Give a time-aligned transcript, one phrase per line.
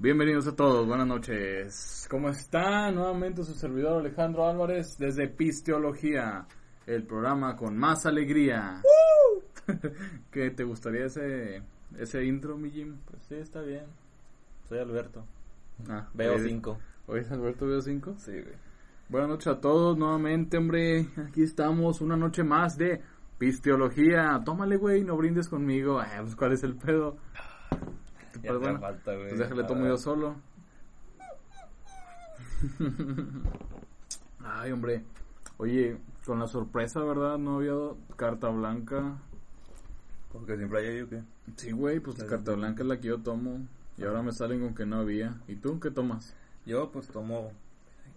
[0.00, 2.06] Bienvenidos a todos, buenas noches.
[2.10, 2.90] ¿Cómo está?
[2.92, 6.46] Nuevamente su servidor Alejandro Álvarez desde Pisteología,
[6.86, 8.80] el programa con más alegría.
[10.30, 11.62] ¿Qué te gustaría ese
[11.98, 12.96] ese intro, mi Jim?
[13.10, 13.84] Pues sí, está bien.
[14.68, 15.24] Soy Alberto.
[15.88, 16.78] Ah, Veo hoy- 5.
[17.08, 18.14] ¿Hoy es Alberto Veo 5?
[18.18, 18.54] Sí, güey.
[19.08, 21.08] Buenas noches a todos nuevamente, hombre.
[21.28, 23.00] Aquí estamos, una noche más de
[23.38, 24.40] Pisteología.
[24.44, 25.98] Tómale, güey, no brindes conmigo.
[25.98, 27.16] Ah, pues, ¿cuál es el pedo?
[28.42, 29.28] Ya Pues, bueno, falta, güey.
[29.28, 30.36] Pues déjale tomo yo solo.
[34.44, 35.04] Ay, hombre.
[35.58, 37.38] Oye, con la sorpresa, ¿verdad?
[37.38, 37.74] No había
[38.16, 39.16] carta blanca.
[40.32, 41.22] Porque siempre hay yo que.
[41.56, 43.66] Sí, güey, pues la carta blanca es la que yo tomo.
[43.96, 45.40] Y ahora me salen con que no había.
[45.48, 46.34] ¿Y tú qué tomas?
[46.66, 47.52] Yo, pues tomo.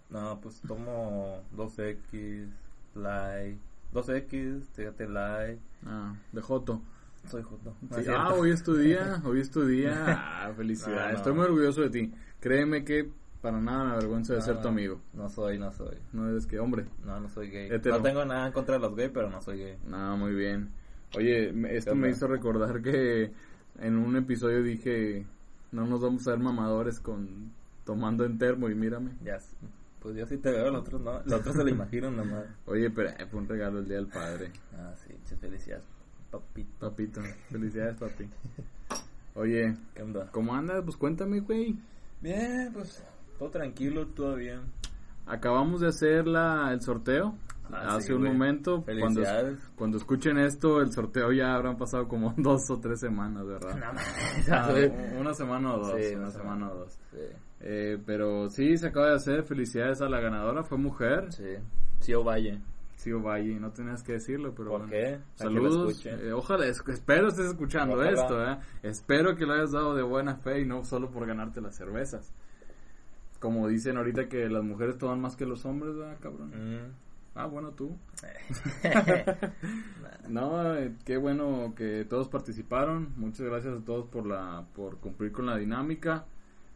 [0.09, 2.47] No, pues tomo 2X,
[2.95, 3.57] Light.
[3.93, 5.59] 2X, Tégate Light.
[5.85, 6.81] Ah, de Joto.
[7.27, 7.43] Soy.
[7.43, 8.13] No Sí, cierto.
[8.17, 9.93] ah, hoy es tu día, hoy es tu día.
[10.07, 11.01] Ah, felicidades.
[11.03, 11.17] No, no.
[11.17, 12.13] Estoy muy orgulloso de ti.
[12.39, 13.09] Créeme que
[13.41, 15.01] para nada me avergüenza de No, ser tu no, amigo.
[15.13, 15.97] No soy, no soy.
[16.13, 16.85] No eres que, hombre.
[17.05, 17.69] No, no soy gay.
[17.71, 17.97] Hetero.
[17.97, 19.77] No tengo nada en contra de los gays, pero no soy gay.
[19.87, 20.69] Nada, muy bien.
[21.15, 23.31] Oye, esto ¿Qué me hizo recordar que
[23.79, 25.25] en un episodio dije,
[25.71, 27.51] no nos vamos a ver mamadores con
[27.85, 29.11] tomando en termo y mírame.
[29.23, 29.35] Ya.
[29.35, 29.55] s-
[29.99, 31.21] Pues yo sí te veo, los otros no.
[31.25, 32.45] Los otros se lo imaginan nomás.
[32.65, 34.51] Oye, pero eh, fue un regalo el Día del Padre.
[34.73, 35.85] Ah, sí, muchas felicidades,
[36.31, 36.89] papito.
[36.89, 38.29] Papito, felicidades, papi.
[39.35, 40.29] Oye, ¿Qué onda?
[40.31, 40.81] ¿cómo andas?
[40.83, 41.77] Pues cuéntame, güey.
[42.21, 43.03] Bien, pues
[43.39, 44.61] todo tranquilo, todo bien.
[45.25, 47.35] Acabamos de hacer la, el sorteo
[47.73, 48.33] Ah, hace sí, un güey.
[48.33, 48.83] momento.
[48.83, 49.59] Cuando, Felicidades.
[49.77, 53.75] cuando escuchen esto, el sorteo ya habrán pasado como dos o tres semanas, ¿verdad?
[53.77, 53.91] No.
[54.53, 54.73] Ah,
[55.17, 55.93] una semana o dos.
[55.97, 56.71] Sí, una una semana semana.
[56.71, 56.99] o dos.
[57.11, 57.17] Sí,
[57.61, 59.43] Eh, pero sí, se acaba de hacer.
[59.43, 60.63] Felicidades a la ganadora.
[60.63, 61.31] Fue mujer.
[61.31, 61.45] sí.
[62.01, 62.59] Sí, o Valle.
[63.01, 63.59] Sí, Valle.
[63.59, 64.91] No tenías que decirlo, pero ¿Por bueno.
[64.91, 65.05] qué?
[65.07, 66.05] ¿A que lo Saludos.
[66.05, 68.11] Eh, ojalá, es- espero estés escuchando Ojalá.
[68.11, 68.57] esto, ¿eh?
[68.83, 72.31] Espero que lo hayas dado de buena fe y no solo por ganarte las cervezas.
[73.39, 76.49] Como dicen ahorita que las mujeres toman más que los hombres, ¿verdad, cabrón?
[76.51, 76.91] Mm.
[77.33, 77.97] Ah, bueno, tú.
[80.27, 83.13] No, eh, qué bueno que todos participaron.
[83.17, 86.25] Muchas gracias a todos por la por cumplir con la dinámica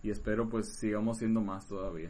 [0.02, 2.10] y espero pues sigamos siendo más todavía.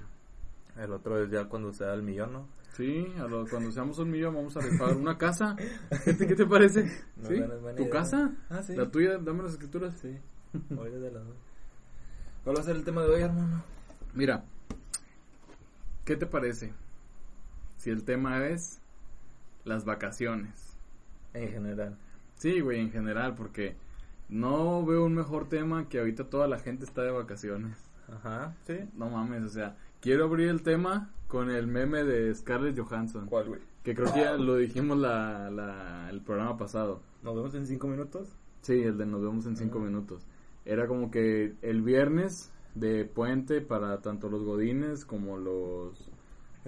[0.78, 2.47] El otro es ya cuando sea el millón, ¿no?
[2.74, 5.56] Sí, a lo- cuando seamos un millón vamos a rifar una casa.
[6.03, 6.84] ¿Qué te, qué te parece?
[7.16, 7.36] No, ¿Sí?
[7.78, 7.90] ¿Tu idea.
[7.90, 8.31] casa?
[8.50, 8.75] Ah, sí.
[8.75, 9.18] ¿La tuya?
[9.18, 9.97] Dame las escrituras.
[10.02, 10.18] Sí.
[10.78, 11.36] Hoy es de las dos.
[12.44, 13.63] ¿Cuál va a ser el tema de hoy, hermano?
[14.13, 14.44] Mira,
[16.03, 16.74] ¿qué te parece?
[17.78, 18.80] Si el tema es
[19.63, 20.78] las vacaciones.
[21.34, 21.97] En general.
[22.36, 23.75] Sí, güey, en general, porque
[24.30, 27.78] no veo un mejor tema que ahorita toda la gente está de vacaciones.
[28.12, 28.56] Ajá.
[28.66, 28.78] Sí.
[28.96, 33.26] No mames, o sea, quiero abrir el tema con el meme de Scarlett Johansson.
[33.28, 33.62] ¿Cuál, güey?
[33.84, 37.02] Que creo que ya lo dijimos la, la- el programa pasado.
[37.24, 38.36] ¿Nos vemos en cinco minutos?
[38.62, 39.86] Sí, el de nos vemos en cinco Ah.
[39.86, 40.26] minutos.
[40.66, 46.10] Era como que el viernes de puente para tanto los godines como los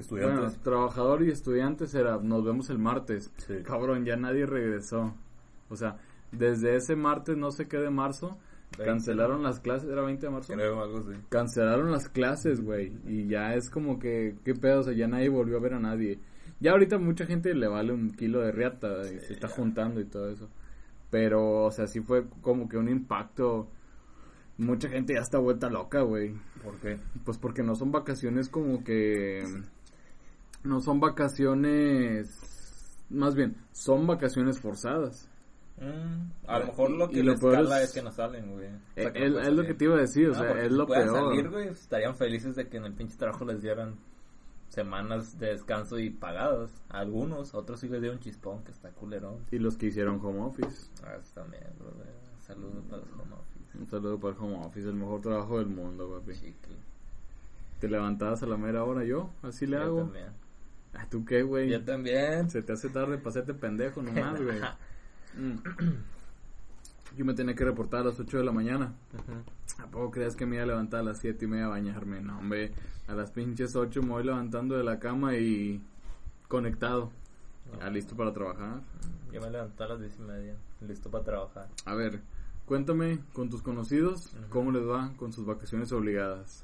[0.09, 3.31] bueno, trabajadores y estudiantes era nos vemos el martes.
[3.38, 3.56] Sí.
[3.64, 5.16] Cabrón, ya nadie regresó.
[5.69, 5.98] O sea,
[6.31, 8.47] desde ese martes, no sé qué de marzo, 20.
[8.75, 10.53] Cancelaron las clases, ¿era 20 de marzo?
[10.53, 11.19] Creo algo así.
[11.29, 12.94] cancelaron las clases, güey.
[13.07, 14.81] Y ya es como que, ¿qué pedo?
[14.81, 16.19] O sea, ya nadie volvió a ver a nadie.
[16.59, 20.06] Ya ahorita mucha gente le vale un kilo de riata y se está juntando y
[20.06, 20.50] todo eso.
[21.09, 23.69] Pero, o sea, sí fue como que un impacto.
[24.57, 26.33] Mucha gente ya está vuelta loca, güey.
[26.63, 26.97] ¿Por qué?
[27.23, 29.44] Pues porque no son vacaciones como que...
[30.63, 32.27] No son vacaciones...
[33.09, 35.30] Más bien, son vacaciones forzadas.
[35.79, 38.51] Mm, a lo mejor lo que Y lo les peor es- es que no salen,
[38.51, 38.65] güey.
[38.68, 40.62] O Eh, sea, que no es, lo que te iba a decir, o No, sea,
[40.63, 41.07] es si lo peor.
[41.29, 43.95] salir, güey, estarían felices de que en el pinche trabajo les dieran
[44.69, 46.71] semanas de descanso y pagados.
[46.89, 49.38] A algunos, otros sí les dieron chispón, que está culerón.
[49.51, 50.89] Y los que hicieron home office.
[51.03, 52.07] Ah, también, brother.
[52.39, 53.77] Saludos para los home office.
[53.77, 56.56] Un saludo para el home office, el mejor trabajo del mundo, papi.
[57.80, 60.00] Te levantabas a la mera hora yo, así le Yo hago.
[60.00, 60.30] también.
[60.95, 61.69] Ah, ¿tú qué, güey?
[61.69, 62.50] Yo también.
[62.50, 64.59] Se te hace tarde para hacerte pendejo nomás, güey.
[65.38, 65.57] Mm.
[67.16, 68.94] Yo me tenía que reportar a las 8 de la mañana.
[69.80, 72.22] ¿A poco crees que me iba a levantar a las 7 y media a bañarme?
[72.22, 72.74] No, hombre,
[73.07, 75.81] a las pinches 8 me voy levantando de la cama y
[76.48, 77.12] conectado.
[77.80, 78.81] ¿Ya listo para trabajar?
[79.31, 81.68] Yo me levanté a las diez y media, listo para trabajar.
[81.86, 82.22] A ver,
[82.66, 86.63] cuéntame con tus conocidos cómo les va con sus vacaciones obligadas.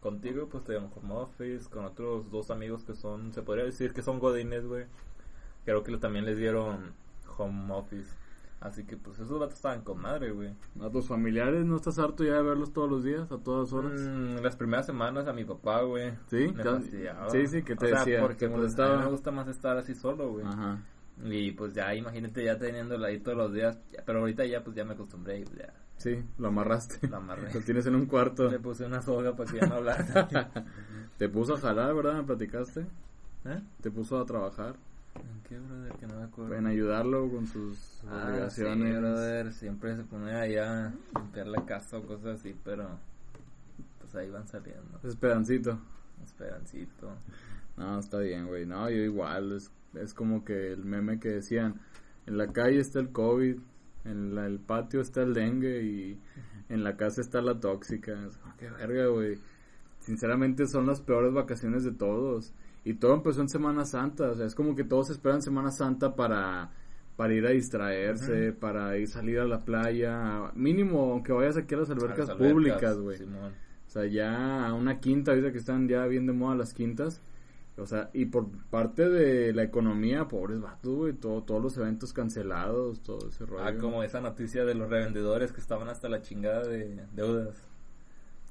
[0.00, 4.02] Contigo, pues te home office, con otros dos amigos que son, se podría decir que
[4.02, 4.86] son godines, güey.
[5.66, 6.92] Creo que también les dieron
[7.36, 8.08] home office.
[8.60, 10.54] Así que, pues, esos vatos estaban con madre, güey.
[10.80, 14.00] ¿A tus familiares no estás harto ya de verlos todos los días, a todas horas?
[14.00, 16.12] Mm, las primeras semanas a mi papá, güey.
[16.28, 16.48] ¿Sí?
[16.54, 16.64] Me
[17.30, 19.76] sí, sí, que te O sea, decía, porque pues, a mí me gusta más estar
[19.76, 20.46] así solo, güey.
[20.46, 20.78] Ajá.
[21.22, 23.78] Y pues ya, imagínate ya teniéndola ahí todos los días.
[24.06, 27.08] pero ahorita ya, pues ya me acostumbré y pues, ya Sí, lo amarraste.
[27.08, 27.50] Lo amarré.
[27.54, 28.50] Lo tienes en un cuarto.
[28.50, 30.50] le puse una soga para que ya no hablara.
[31.18, 32.14] Te puso a jalar, ¿verdad?
[32.16, 32.86] ¿Me platicaste?
[33.46, 33.60] ¿Eh?
[33.80, 34.76] Te puso a trabajar.
[35.16, 35.92] ¿En qué, brother?
[35.94, 36.54] Que no me acuerdo.
[36.54, 38.92] En ayudarlo con sus Ah, obligaciones.
[38.94, 42.88] sí, brother, siempre se pone ahí a limpiar la casa o cosas así, pero
[44.00, 45.00] pues ahí van saliendo.
[45.02, 45.78] Esperancito.
[46.24, 47.10] Esperancito.
[47.76, 48.66] No, está bien, güey.
[48.66, 49.52] No, yo igual.
[49.52, 51.80] Es, es como que el meme que decían:
[52.26, 53.58] en la calle está el COVID,
[54.04, 56.20] en la- el patio está el dengue y
[56.68, 58.12] en la casa está la tóxica.
[58.26, 59.38] Es Qué verga, güey.
[60.00, 62.54] Sinceramente son las peores vacaciones de todos.
[62.86, 64.30] Y todo empezó en Semana Santa.
[64.30, 66.70] O sea, es como que todos esperan Semana Santa para,
[67.16, 70.52] para ir a distraerse, para ir salir a la playa.
[70.54, 73.22] Mínimo, aunque vayas aquí a las albercas, A las albercas, públicas, güey.
[73.24, 77.20] O sea, ya a una quinta, ahorita que están ya bien de moda las quintas.
[77.76, 82.12] O sea, y por parte de la economía, pobres vatos, güey, todo, todos los eventos
[82.12, 83.64] cancelados, todo ese rollo.
[83.64, 87.66] Ah, como esa noticia de los revendedores que estaban hasta la chingada de deudas.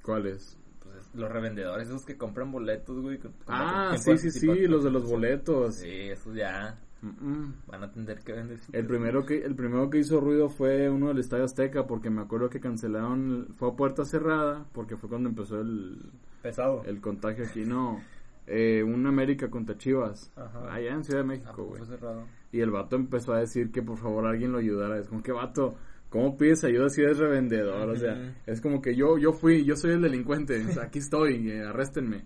[0.01, 0.57] ¿Cuáles?
[0.85, 3.17] Pues es- los revendedores, esos que compran boletos, güey.
[3.17, 5.75] con- con Ah, sí, sí, sí, los de los boletos.
[5.75, 7.53] Sí, esos ya Mm, mm.
[7.67, 8.59] van a tener que vender.
[8.71, 12.21] El primero que el primero que hizo ruido fue uno del Estadio Azteca porque me
[12.21, 16.01] acuerdo que cancelaron fue a puerta cerrada porque fue cuando empezó el,
[16.41, 16.83] Pesado.
[16.85, 17.99] el contagio aquí no
[18.47, 20.71] eh, un América contra Chivas Ajá.
[20.73, 22.23] allá en Ciudad de Ah, México güey fue cerrado.
[22.51, 24.97] Y el vato empezó a decir que por favor alguien lo ayudara.
[24.99, 25.75] Es como que vato,
[26.15, 27.89] ¿cómo pides ayuda si eres revendedor?
[27.89, 30.99] O sea, es como que yo yo fui, yo soy el delincuente, o sea, aquí
[30.99, 32.23] estoy, eh, arréstenme.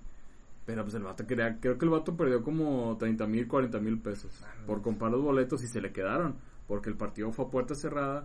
[0.68, 4.00] Pero pues el vato quería, creo que el vato perdió como 30 mil, 40 mil
[4.00, 4.32] pesos
[4.68, 6.36] por comprar los boletos y se le quedaron.
[6.68, 8.24] Porque el partido fue a puerta cerrada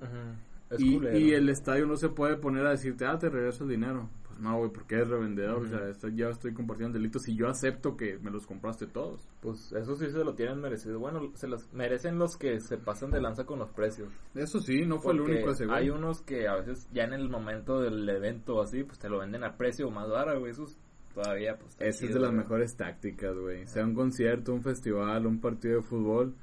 [0.77, 4.11] y, y el estadio no se puede poner a decirte, ah, te regreso el dinero.
[4.35, 5.63] Pues no, güey, porque eres revendedor.
[5.63, 5.87] O sea, Ujú.
[5.91, 9.25] esto- ya estoy compartiendo delitos y yo acepto que me los compraste todos.
[9.41, 10.99] Pues eso sí se lo tienen merecido.
[10.99, 14.09] Bueno, se los merecen los que se pasan de lanza con los precios.
[14.35, 15.79] Eso sí, no fue el único ese güey.
[15.79, 19.21] Hay unos que a veces ya en el momento del evento así, pues te lo
[19.21, 20.51] venden a precio más barato, güey.
[20.51, 20.77] Esos
[21.15, 21.77] todavía, pues.
[21.79, 22.43] Esa es de las güey.
[22.43, 23.67] mejores tácticas, güey.
[23.69, 26.35] Sea un concierto, un festival, un partido de fútbol.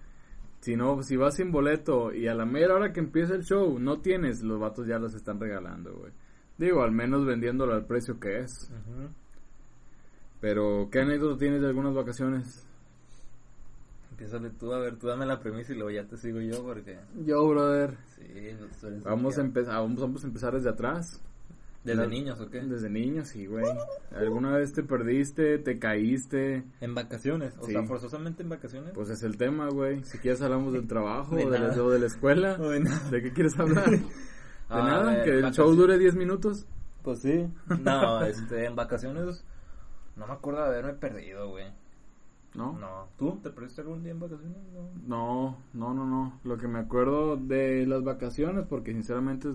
[0.61, 3.79] Si no, si vas sin boleto y a la mera hora que empieza el show
[3.79, 6.13] no tienes, los vatos ya los están regalando, güey.
[6.61, 8.69] Digo, al menos vendiéndolo al precio que es.
[8.69, 9.09] Ujú.
[10.39, 12.67] Pero, ¿qué anécdota tienes de algunas vacaciones?
[14.11, 16.99] Empiézale tú, a ver, tú dame la premisa y luego ya te sigo yo porque...
[17.25, 17.97] Yo, brother.
[18.15, 18.23] Sí,
[18.59, 21.19] pues, Vamos a, empezar, vamos, vamos a empezar desde atrás.
[21.83, 22.61] ¿Desde la- niños o qué?
[22.61, 23.65] Desde niños, sí, güey.
[24.15, 26.63] ¿Alguna vez te perdiste, te caíste?
[26.79, 27.71] En vacaciones, o Sí.
[27.71, 28.91] sea, forzosamente en vacaciones.
[28.93, 30.03] Pues es el tema, güey.
[30.03, 32.55] Si quieres hablamos del trabajo De o, de la, o de la escuela.
[32.59, 32.81] O de.
[33.09, 33.89] ¿De qué quieres hablar?
[34.75, 35.11] ¿De nada?
[35.11, 36.65] ver, ¿Que el show dure 10 minutos?
[37.03, 37.47] Pues sí.
[37.83, 39.43] No, este, en vacaciones
[40.15, 41.65] no me acuerdo de haberme perdido, güey.
[42.53, 42.77] ¿No?
[42.77, 43.07] No.
[43.17, 44.57] ¿Tú te perdiste algún día en vacaciones?
[45.07, 45.57] No.
[45.73, 46.39] No, no, no, no.
[46.43, 49.49] Lo que me acuerdo de las vacaciones, porque sinceramente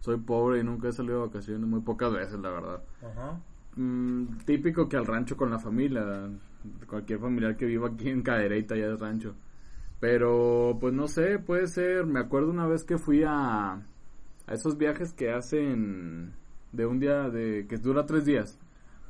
[0.00, 2.82] soy pobre y nunca he salido de vacaciones, muy pocas veces, la verdad.
[3.02, 3.40] Ajá.
[3.76, 6.28] Mm, típico que al rancho con la familia.
[6.88, 9.34] Cualquier familiar que viva aquí en Cadereyta ya es rancho.
[10.00, 12.04] Pero, pues no sé, puede ser.
[12.04, 13.80] Me acuerdo una vez que fui a,
[14.50, 16.34] a esos viajes que hacen
[16.72, 18.58] de un día, de que dura tres días.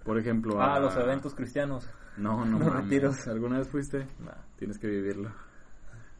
[0.04, 1.88] Por ejemplo, Ah, a los eventos cristianos.
[2.16, 2.72] No, no, mames.
[2.84, 3.26] retiros.
[3.26, 4.06] ¿Alguna vez fuiste?
[4.24, 4.32] Nah.
[4.56, 5.30] Tienes que vivirlo.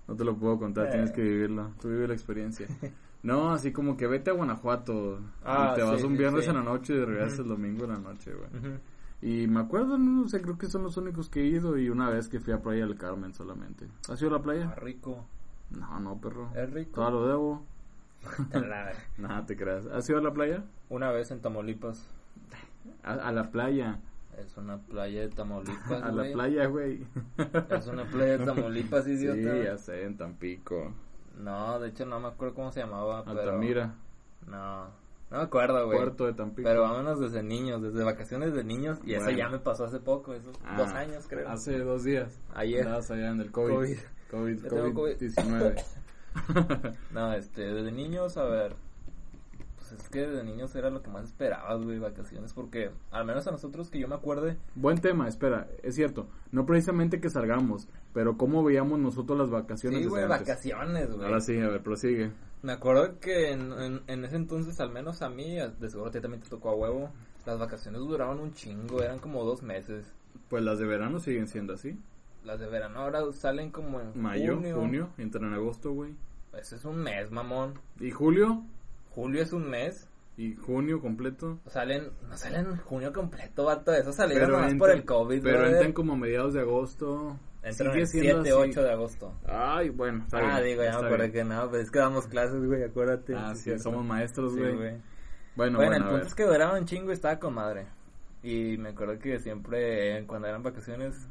[0.09, 0.91] No te lo puedo contar, Eh.
[0.93, 1.71] tienes que vivirlo.
[1.81, 2.67] Tú vive la experiencia.
[3.23, 5.21] No, así como que vete a Guanajuato.
[5.45, 6.49] Ah, y te vas sí, un sí, viernes sí.
[6.49, 7.43] en la noche y regresas Ujú.
[7.43, 8.49] el domingo en la noche, güey.
[8.59, 8.81] Ujú.
[9.21, 12.09] Y me acuerdo, no sé, creo que son los únicos que he ido y una
[12.09, 13.87] vez que fui a Playa del Carmen solamente.
[14.09, 14.75] ¿Has ido a la Ah, playa?
[14.77, 15.27] rico.
[15.69, 16.51] No, no, perro.
[16.57, 16.93] Es rico.
[16.95, 17.67] Todo lo debo.
[19.19, 19.87] Nada, te creas.
[19.87, 20.65] ¿Has ido a la playa?
[20.89, 22.07] Una vez en Tamaulipas.
[23.03, 23.99] A, a la playa.
[24.39, 27.05] Es una playa de Tamaulipas, A la playa, güey.
[27.71, 29.63] Es una playa de Tamaulipas, Sí, idiota.
[29.65, 30.93] ya sé, en Tampico.
[31.39, 33.41] No, de hecho no me acuerdo cómo se llamaba, pero...
[33.41, 33.95] Altamira.
[34.47, 34.85] No,
[35.31, 35.99] no me acuerdo, güey.
[35.99, 36.67] Puerto de Tampico.
[36.69, 38.99] Pero vámonos desde niños, desde vacaciones de niños.
[39.05, 41.49] Y eso ya me pasó hace poco, esos Ah, dos años creo.
[41.49, 42.41] Hace dos días.
[42.55, 42.83] Ayer.
[42.87, 43.75] Andabas allá en el COVID.
[43.75, 43.99] COVID.
[44.31, 45.77] COVID, Ya tengo COVID, 19.
[47.13, 48.77] No, este, desde niños, a ver.
[49.77, 53.47] Pues es que de niños era lo que más esperabas, güey, vacaciones, porque al menos
[53.47, 56.29] a nosotros que yo me acuerde, Buen tema, espera, es cierto.
[56.53, 59.99] No precisamente que salgamos, pero cómo veíamos nosotros las vacaciones.
[59.99, 61.27] sí, desde güey, vacaciones, güey.
[61.27, 62.31] Ahora sí, a ver, prosigue.
[62.63, 66.13] Me acuerdo que en, en, en ese entonces, al menos a mí, de seguro a
[66.13, 67.11] ti también te tocó a huevo,
[67.47, 70.13] las vacaciones duraban un chingo, eran como dos meses.
[70.49, 71.99] Pues las de verano siguen siendo así.
[72.45, 74.77] Las de verano ahora salen como en Mayo, junio.
[74.77, 76.15] junio, entran en agosto, güey.
[76.59, 77.75] Ese es un mes, mamón.
[78.01, 78.63] ¿Y julio?
[79.11, 80.09] Julio es un mes.
[80.37, 81.59] ¿Y junio completo?
[81.67, 83.93] Salen, no salen en junio completo, vato.
[83.93, 85.73] Eso salieron nomás entran- por el COVID, Pero brother.
[85.75, 87.37] entran como a mediados de agosto.
[87.63, 88.71] Entran el siendo 7, así.
[88.71, 89.35] 8 de agosto.
[89.47, 91.33] Ay, bueno, está ah, bien, digo, ya me bien.
[91.33, 93.35] que no, pero es que damos clases, güey, acuérdate.
[93.37, 93.83] Ah, sí, cierto.
[93.83, 94.77] somos maestros, Sí, güey.
[94.77, 94.91] güey.
[95.57, 97.87] bueno, Bueno, bueno, el punto es que duraba un chingo y estaba con madre.
[98.43, 101.29] Y me acuerdo que siempre, eh, cuando eran vacaciones,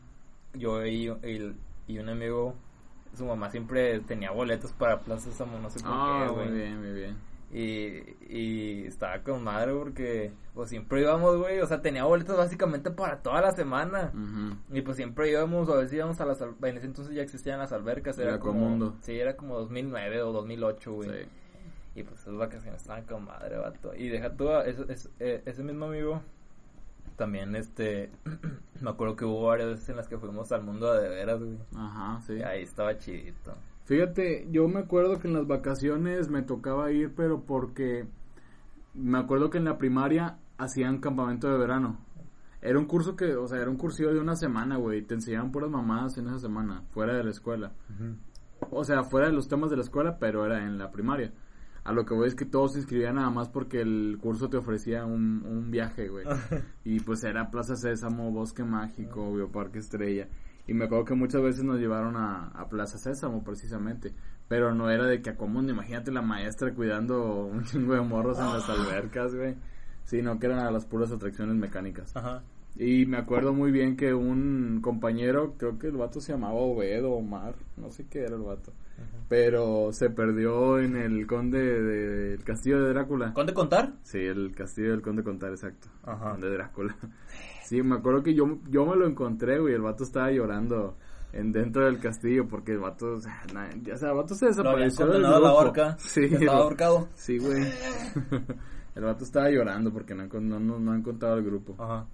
[0.53, 1.55] yo y, y,
[1.87, 2.55] y un amigo,
[3.15, 6.57] su mamá siempre tenía boletos para Plaza no sé por Ah, qué, muy güey.
[6.57, 7.29] bien, muy bien.
[7.51, 12.91] Y, y estaba con madre porque, pues siempre íbamos, güey, o sea, tenía boletos básicamente
[12.91, 14.11] para toda la semana.
[14.71, 17.71] Y pues siempre íbamos, a veces íbamos a las, en ese entonces ya existían las
[17.71, 18.95] albercas, era, Era como, Comundo.
[19.01, 21.09] sí, era como 2009 o 2008, güey.
[21.09, 21.25] Sí.
[21.95, 23.95] Y pues esas vacaciones estaban con madre, vato.
[23.95, 26.21] Y deja tú, a- eh, ese mismo amigo,
[27.19, 28.09] también este,
[28.81, 31.57] me acuerdo que hubo varias veces en las que fuimos al mundo de veras, güey.
[31.75, 32.35] Ajá, sí.
[32.35, 33.55] Y ahí estaba chidito.
[33.83, 38.07] Fíjate, yo me acuerdo que en las vacaciones me tocaba ir, pero porque
[38.93, 41.99] me acuerdo que en la primaria hacían campamento de verano.
[42.61, 45.01] Era un curso que, o sea, era un cursillo de una semana, güey.
[45.01, 47.73] Te enseñaban puras mamadas en esa semana, fuera de la escuela.
[48.71, 51.33] O sea, fuera de los temas de la escuela, pero era en la primaria.
[51.89, 54.57] A lo que voy es que todos se inscribían nada más porque el curso te
[54.57, 56.23] ofrecía un, un viaje, güey.
[56.83, 60.27] y pues era Plaza Sésamo, Bosque Mágico, Bioparque Estrella.
[60.67, 64.13] Y me acuerdo que muchas veces nos llevaron a, a Plaza Sésamo, precisamente.
[64.47, 68.37] Pero no era de que a común, imagínate la maestra cuidando un chingo de morros
[68.37, 69.55] en las albercas, güey.
[70.03, 72.15] Sino que eran a las puras atracciones mecánicas.
[72.15, 72.43] Ajá.
[72.75, 77.03] Y me acuerdo muy bien que un compañero, creo que el vato se llamaba Obed
[77.05, 78.71] o Omar, no sé qué era el vato.
[79.27, 83.33] Pero se perdió en el conde de- del castillo de Drácula.
[83.33, 83.93] ¿Conde contar?
[84.03, 85.87] Sí, el castillo del conde contar, exacto.
[86.03, 86.35] Ajá.
[86.37, 86.95] De Drácula.
[87.63, 90.97] Sí, me acuerdo que yo, yo me lo encontré, güey, el vato estaba llorando
[91.31, 94.33] en dentro del castillo porque el vato, o sea, na- ya, o sea, el vato
[94.35, 95.95] se desapareció del la horca.
[95.99, 97.07] Sí, Estaba lo- ahorcado.
[97.13, 97.61] sí, güey.
[98.95, 101.75] el vato estaba llorando porque no, no, no, no han contado al grupo.
[101.77, 102.07] Ajá.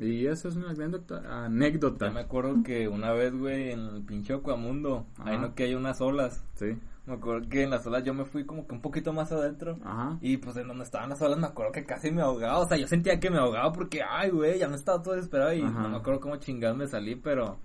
[0.00, 1.44] Y eso es una anécdota.
[1.44, 2.06] anécdota.
[2.06, 5.74] Yo me acuerdo que una vez, güey, en el pinche Aquamundo, ahí no que hay
[5.74, 6.44] unas olas.
[6.54, 6.78] Sí.
[7.06, 9.78] Me acuerdo que en las olas yo me fui como que un poquito más adentro.
[9.82, 10.18] Ajá.
[10.20, 12.58] Y pues en donde estaban las olas me acuerdo que casi me ahogaba.
[12.58, 15.52] O sea, yo sentía que me ahogaba porque, ay, güey, ya me estaba todo desesperado
[15.54, 15.80] y Ajá.
[15.82, 17.58] no me acuerdo cómo chingados me salí, pero...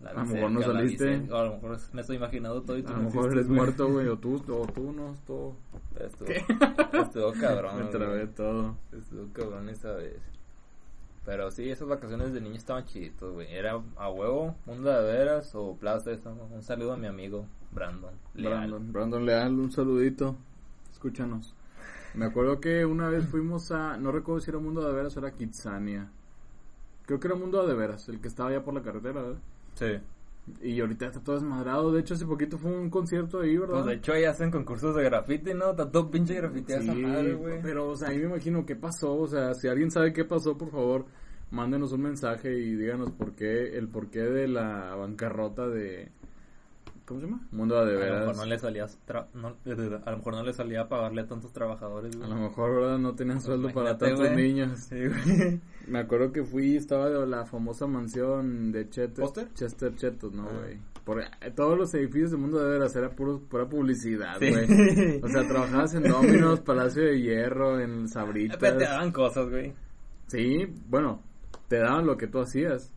[0.00, 1.26] la A lo mejor no saliste.
[1.30, 3.48] o a lo mejor me estoy imaginando todo y tú A no lo mejor eres
[3.48, 5.56] muerto, güey, o tú, o tú no, todo.
[6.00, 6.28] Estuvo,
[7.02, 7.78] estuvo cabrón.
[7.84, 8.76] Me trabé todo.
[8.90, 10.18] Estuvo cabrón esa vez.
[11.26, 13.52] Pero sí, esas vacaciones de niño estaban chiditos, güey.
[13.52, 16.30] Era a huevo, mundo de veras o plaza esa.
[16.30, 18.14] Un saludo a mi amigo Brandon.
[18.34, 18.52] Leal.
[18.54, 20.36] Brandon, Brandon Leal, un saludito.
[20.92, 21.52] Escúchanos.
[22.14, 25.20] Me acuerdo que una vez fuimos a, no recuerdo si era Mundo de Veras o
[25.20, 26.08] era Kitsania.
[27.04, 29.38] Creo que era Mundo de Veras, el que estaba allá por la carretera, ¿verdad?
[29.74, 29.98] Sí.
[30.62, 31.90] Y ahorita está todo desmadrado.
[31.92, 33.74] De hecho, hace poquito fue un concierto ahí, ¿verdad?
[33.74, 35.70] Pues de hecho ahí hacen concursos de graffiti, ¿no?
[35.70, 37.60] Está todo pinche graffiti esa Sí, madre, güey.
[37.62, 39.14] pero, o sea, ahí me imagino qué pasó.
[39.16, 41.06] O sea, si alguien sabe qué pasó, por favor,
[41.50, 46.10] mándenos un mensaje y díganos por qué, el porqué de la bancarrota de.
[47.06, 47.40] ¿Cómo se llama?
[47.52, 48.20] Mundo de A lo Veras.
[48.20, 48.86] mejor no le salía
[49.34, 49.48] no,
[50.04, 52.98] a lo mejor no le salía a pagarle a tantos trabajadores, A lo mejor, ¿verdad?
[52.98, 54.34] No tenían sueldo para tantos güey.
[54.34, 54.80] niños.
[54.80, 55.60] Sí, güey.
[55.86, 59.22] Me acuerdo que fui, estaba de la famosa mansión de Chester.
[59.24, 59.54] ¿Póster?
[59.54, 60.52] Chester Chetos, ¿no, Ah.
[60.60, 60.78] güey?
[61.04, 64.50] Por, eh, todos los edificios de Mundo de Veras era puro, pura publicidad, Sí.
[64.50, 65.20] güey.
[65.22, 68.56] O sea, trabajabas en Dominos, Palacio de Hierro, en Sabritas.
[68.58, 69.72] Pero te daban cosas, güey.
[70.26, 71.22] Sí, bueno,
[71.68, 72.92] te daban lo que tú hacías.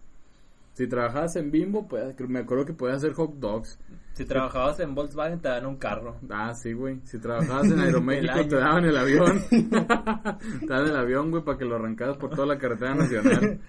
[0.74, 3.78] Si trabajabas en Bimbo, pues, me acuerdo que podías hacer hot dogs.
[4.19, 6.17] Si trabajabas en Volkswagen te daban un carro.
[6.29, 6.99] Ah, sí, güey.
[7.05, 9.41] Si trabajabas en Aeroméxico, te daban el avión.
[9.49, 13.61] te daban el avión, güey, para que lo arrancaras por toda la carretera nacional.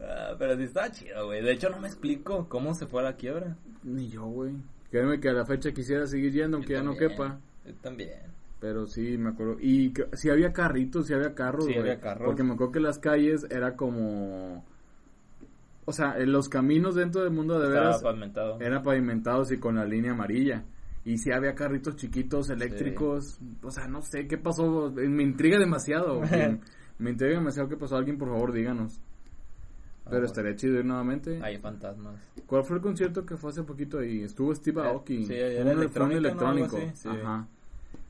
[0.00, 1.42] Ah, pero sí estaba chido, güey.
[1.42, 3.54] De hecho, no me explico cómo se fue a la quiebra.
[3.82, 4.54] Ni yo, güey.
[4.90, 7.38] Créeme que a la fecha quisiera seguir yendo, aunque Yo ya no quepa.
[7.66, 8.12] Yo también.
[8.58, 9.60] Pero sí, me acuerdo.
[9.60, 11.80] Y sí había carritos, sí había carros, Sí güey.
[11.80, 12.24] había carros.
[12.24, 14.64] Porque me acuerdo que las calles era como...
[15.86, 18.60] O sea, los caminos dentro del mundo de veras pavimentado.
[18.60, 20.64] eran pavimentados y con la línea amarilla.
[21.04, 23.38] Y sí había carritos chiquitos, eléctricos.
[23.62, 24.92] O sea, no sé qué pasó.
[24.94, 26.20] Me intriga demasiado.
[26.98, 27.96] me intriga demasiado qué pasó.
[27.96, 28.98] Alguien, por favor, díganos.
[28.98, 30.26] Ah, Pero bueno.
[30.26, 31.40] estaría chido ir nuevamente.
[31.42, 32.16] Hay fantasmas.
[32.46, 34.22] ¿Cuál fue el concierto que fue hace poquito ahí?
[34.22, 35.18] Estuvo Steve Eh, Aoki.
[35.18, 36.78] sí, Fue era un electrónico, electrónico.
[36.94, 37.08] sí.
[37.08, 37.46] Ajá.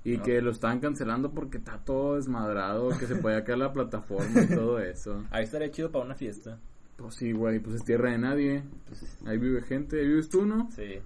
[0.05, 0.23] Y No.
[0.23, 4.47] que lo estaban cancelando porque está todo desmadrado, que se podía caer la plataforma y
[4.55, 5.25] todo eso.
[5.31, 6.59] Ahí estaría chido para una fiesta.
[6.97, 8.63] Pues sí, güey, pues es tierra de nadie.
[8.87, 10.71] Pues, Ahí vive gente, ahí vives tú, ¿no?
[10.71, 10.99] sí.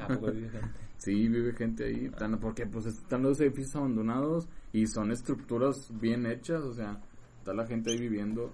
[0.00, 0.68] ¿A poco vive gente?
[0.98, 2.10] Sí, vive gente ahí.
[2.40, 7.00] Porque pues están los edificios abandonados y son estructuras bien hechas, o sea,
[7.38, 8.52] está la gente ahí viviendo.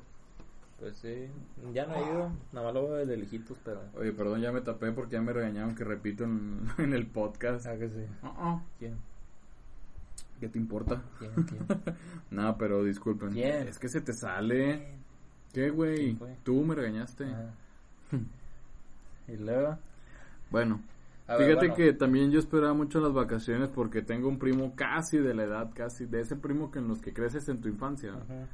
[0.78, 1.26] Pues sí.
[1.72, 2.32] Ya no he ido.
[2.52, 3.80] Nada más lo veo de lejitos, pero.
[3.94, 7.66] Oye, perdón, ya me tapé porque ya me regañaron que repito en, en el podcast.
[7.66, 8.04] Ah, que sí.
[8.22, 8.98] Ah, ah, ¿Quién?
[10.38, 11.02] ¿Qué te importa?
[11.18, 11.32] ¿Quién?
[11.32, 11.66] ¿Quién?
[12.30, 13.30] Nada, pero disculpen.
[13.30, 13.68] ¿Quién?
[13.68, 14.98] Es que se te sale.
[15.54, 16.18] ¿Qué, güey?
[16.42, 17.24] Tú me regañaste.
[17.24, 17.54] Ajá.
[19.26, 19.78] Y luego.
[20.50, 20.82] Bueno,
[21.26, 24.74] A ver, fíjate bueno, que también yo esperaba mucho las vacaciones porque tengo un primo
[24.76, 27.68] casi de la edad, casi, de ese primo que en los que creces en tu
[27.68, 28.12] infancia.
[28.12, 28.46] Ajá.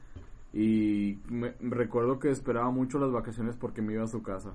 [0.52, 4.52] Y me, recuerdo que esperaba mucho las vacaciones porque me iba a su casa.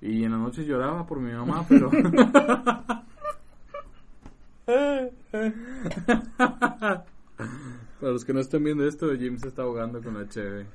[0.00, 1.90] Y en la noche lloraba por mi mamá, pero...
[8.00, 10.66] Para los que no estén viendo esto, Jim se está ahogando con la cheve.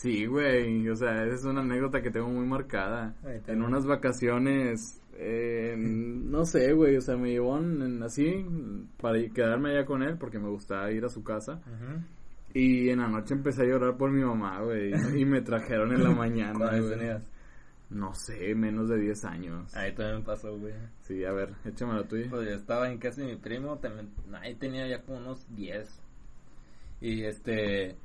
[0.00, 3.14] Sí, güey, o sea, esa es una anécdota que tengo muy marcada.
[3.48, 8.46] En unas vacaciones, eh, no sé, güey, o sea, me llevó en- en así
[9.00, 11.60] para quedarme allá con él porque me gustaba ir a su casa.
[12.54, 14.92] Y en la noche empecé a llorar por mi mamá, güey.
[15.20, 16.58] Y me trajeron en la mañana.
[17.90, 19.74] No sé, menos de 10 años.
[19.74, 20.74] Ahí también pasó, güey.
[21.02, 22.26] Sí, a ver, échame la tuya.
[22.30, 25.88] Pues yo estaba en casa de mi primo, también, ahí tenía ya como unos 10.
[27.00, 27.96] Y este,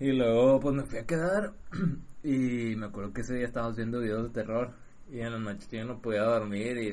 [0.00, 1.52] y luego pues me fui a quedar
[2.22, 4.70] y me acuerdo que ese día estábamos viendo videos de terror.
[5.10, 6.90] Y en la noche yo no podía dormir y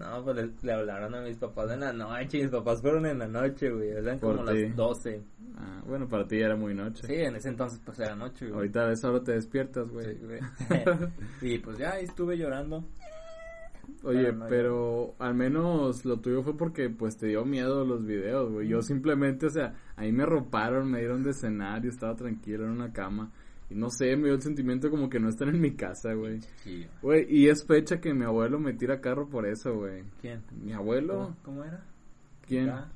[0.00, 3.04] no, pues le, le hablaron a mis papás en la noche y mis papás fueron
[3.04, 4.68] en la noche, güey, eran como ti.
[4.68, 5.22] las 12.
[5.56, 7.06] Ah, bueno, para ti ya era muy noche.
[7.06, 8.56] Sí, en ese entonces pues era noche, güey.
[8.56, 10.16] Ahorita a esa hora te despiertas, güey.
[10.16, 10.40] Sí, güey.
[11.42, 12.88] y pues ya ahí estuve llorando.
[14.04, 18.04] Oye, Pero no, pero al menos lo tuyo fue porque pues te dio miedo los
[18.04, 18.68] videos, güey.
[18.68, 22.70] Yo simplemente, o sea, ahí me arroparon, me dieron de cenar y estaba tranquilo en
[22.70, 23.32] una cama.
[23.70, 26.40] Y no sé, me dio el sentimiento como que no están en mi casa, güey.
[26.62, 26.86] Sí.
[27.00, 30.04] Güey, y es fecha que mi abuelo me tira carro por eso, güey.
[30.20, 30.42] ¿Quién?
[30.62, 31.82] Mi abuelo, ¿Cómo, cómo era?
[32.46, 32.66] ¿quién?
[32.66, 32.88] Ra.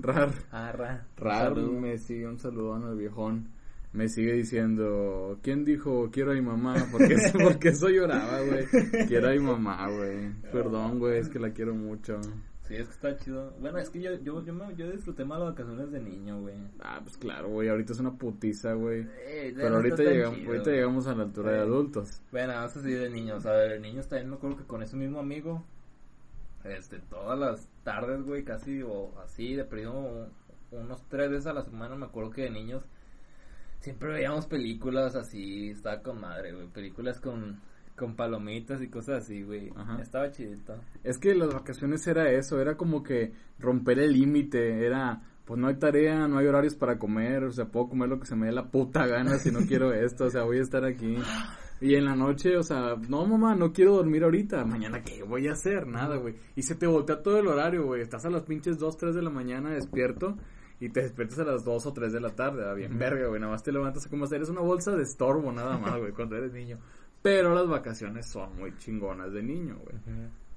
[0.00, 0.32] Rar.
[0.50, 1.06] Ah, Ra.
[1.16, 1.72] Rar Saludo.
[1.80, 3.46] me sigue un saludón al viejón.
[3.92, 6.74] Me sigue diciendo, ¿quién dijo quiero a mi mamá?
[6.92, 8.66] Porque, porque eso lloraba, güey.
[9.06, 10.32] Quiero a mi mamá, güey.
[10.52, 12.20] Perdón, güey, es que la quiero mucho.
[12.68, 13.54] Sí, es que está chido.
[13.60, 16.54] Bueno, es que yo, yo, yo, me, yo disfruté más las vacaciones de niño, güey.
[16.80, 19.06] Ah, pues claro, güey, ahorita es una putiza, güey.
[19.26, 20.76] Eh, Pero ahorita, llegamos, chido, ahorita güey.
[20.76, 22.20] llegamos a la altura de adultos.
[22.30, 23.46] Bueno, eso sí de niños.
[23.46, 25.64] A ver, de niños también me acuerdo que con ese mismo amigo,
[26.64, 30.28] este, todas las tardes, güey, casi, o así, de perdido
[30.70, 32.84] unos tres veces a la semana, me acuerdo que de niños
[33.80, 37.60] siempre veíamos películas así, estaba con madre, güey, películas con,
[37.96, 39.70] con palomitas y cosas así, güey.
[40.00, 40.74] Estaba chidito.
[41.04, 45.68] Es que las vacaciones era eso, era como que romper el límite, era, pues no
[45.68, 48.46] hay tarea, no hay horarios para comer, o sea, puedo comer lo que se me
[48.46, 51.16] dé la puta gana si no quiero esto, o sea, voy a estar aquí.
[51.80, 55.46] Y en la noche, o sea, no mamá, no quiero dormir ahorita, mañana qué voy
[55.46, 56.34] a hacer, nada, güey.
[56.56, 59.22] Y se te voltea todo el horario, güey, estás a las pinches 2, 3 de
[59.22, 60.36] la mañana despierto
[60.80, 63.40] y te despiertas a las 2 o 3 de la tarde, ah, bien verga, güey,
[63.40, 66.36] nada más te levantas como si eres una bolsa de estorbo nada más, güey, cuando
[66.36, 66.78] eres niño.
[67.20, 69.96] Pero las vacaciones son muy chingonas de niño, güey.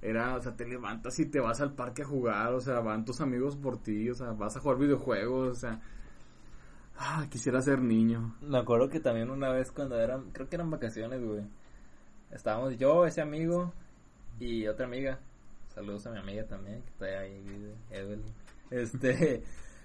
[0.02, 3.06] Era, o sea, te levantas y te vas al parque a jugar, o sea, van
[3.06, 5.82] tus amigos por ti, o sea, vas a jugar videojuegos, o sea,
[6.98, 8.36] ah, quisiera ser niño.
[8.42, 11.44] Me acuerdo que también una vez cuando eran, creo que eran vacaciones, güey.
[12.32, 13.74] Estábamos yo, ese amigo
[14.40, 15.20] y otra amiga.
[15.74, 18.24] Saludos a mi amiga también, que está ahí, Evelyn.
[18.70, 19.44] Este,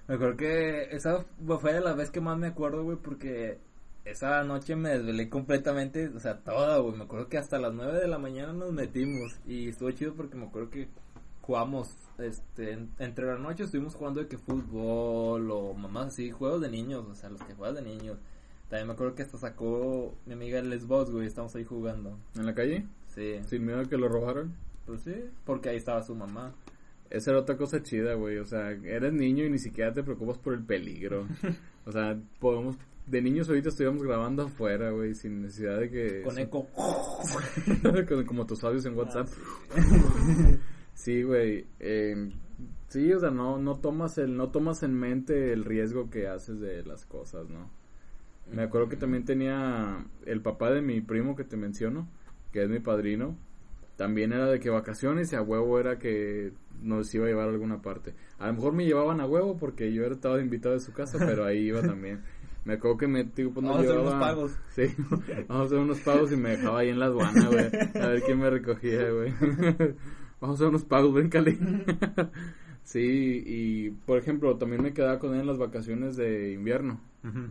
[0.08, 1.24] me acuerdo que esa
[1.60, 3.58] fue de la vez que más me acuerdo, güey, porque
[4.04, 6.96] esa noche me desvelé completamente, o sea, toda, güey.
[6.96, 10.36] Me acuerdo que hasta las 9 de la mañana nos metimos y estuvo chido porque
[10.36, 10.88] me acuerdo que
[11.42, 11.88] jugamos,
[12.18, 16.70] este, en- entre la noche estuvimos jugando de que fútbol o mamás así, juegos de
[16.70, 18.18] niños, o sea, los que juegas de niños.
[18.68, 22.18] También me acuerdo que hasta sacó mi amiga el Xbox, güey, estamos ahí jugando.
[22.36, 22.84] ¿En la calle?
[23.14, 24.54] Sí, Sin miedo a que lo robaran.
[24.86, 25.14] pues sí,
[25.44, 26.52] porque ahí estaba su mamá.
[27.10, 30.38] Esa era otra cosa chida, güey, o sea, eres niño y ni siquiera te preocupas
[30.38, 31.26] por el peligro.
[31.86, 36.22] o sea, podemos, de niños ahorita estuviéramos grabando afuera, güey, sin necesidad de que...
[36.22, 36.66] Con eco.
[38.26, 39.28] como, tus audios en WhatsApp.
[40.94, 41.66] Sí, güey.
[41.78, 42.32] eh,
[42.88, 46.60] sí, o sea, no, no tomas el, no tomas en mente el riesgo que haces
[46.60, 47.70] de las cosas, ¿no?
[48.52, 52.08] Me acuerdo que también tenía el papá de mi primo que te menciono,
[52.52, 53.36] que es mi padrino.
[53.96, 57.52] También era de que vacaciones y a huevo era que nos iba a llevar a
[57.52, 58.14] alguna parte.
[58.38, 61.18] A lo mejor me llevaban a huevo porque yo era estaba invitado de su casa,
[61.18, 62.20] pero ahí iba también.
[62.66, 64.52] Me acuerdo que me digo, pues, nos Vamos a hacer unos llevaba- pagos.
[64.74, 64.82] Sí,
[65.48, 67.66] vamos a hacer unos pagos y me dejaba ahí en la aduana, güey.
[68.02, 69.32] A ver quién me recogía, güey.
[70.40, 71.58] Vamos a hacer unos pagos, ven, Cali.
[72.82, 77.00] Sí, y por ejemplo, también me quedaba con él en las vacaciones de invierno,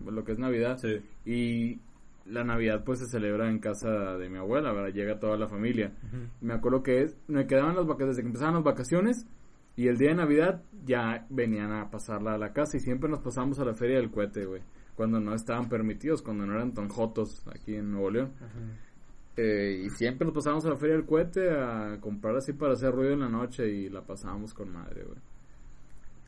[0.05, 0.77] lo que es Navidad.
[0.77, 1.01] Sí.
[1.25, 1.79] Y
[2.25, 4.93] la Navidad pues se celebra en casa de mi abuela, ¿verdad?
[4.93, 5.93] Llega toda la familia.
[6.41, 9.25] Me acuerdo que es, me quedaban las vacaciones, desde que empezaban las vacaciones
[9.75, 13.19] y el día de Navidad ya venían a pasarla a la casa y siempre nos
[13.19, 14.61] pasamos a la feria del cohete, güey.
[14.95, 18.31] Cuando no estaban permitidos, cuando no eran tan jotos aquí en Nuevo León.
[19.37, 22.91] Eh, y siempre nos pasábamos a la feria del cohete a comprar así para hacer
[22.91, 25.19] ruido en la noche y la pasábamos con madre, güey.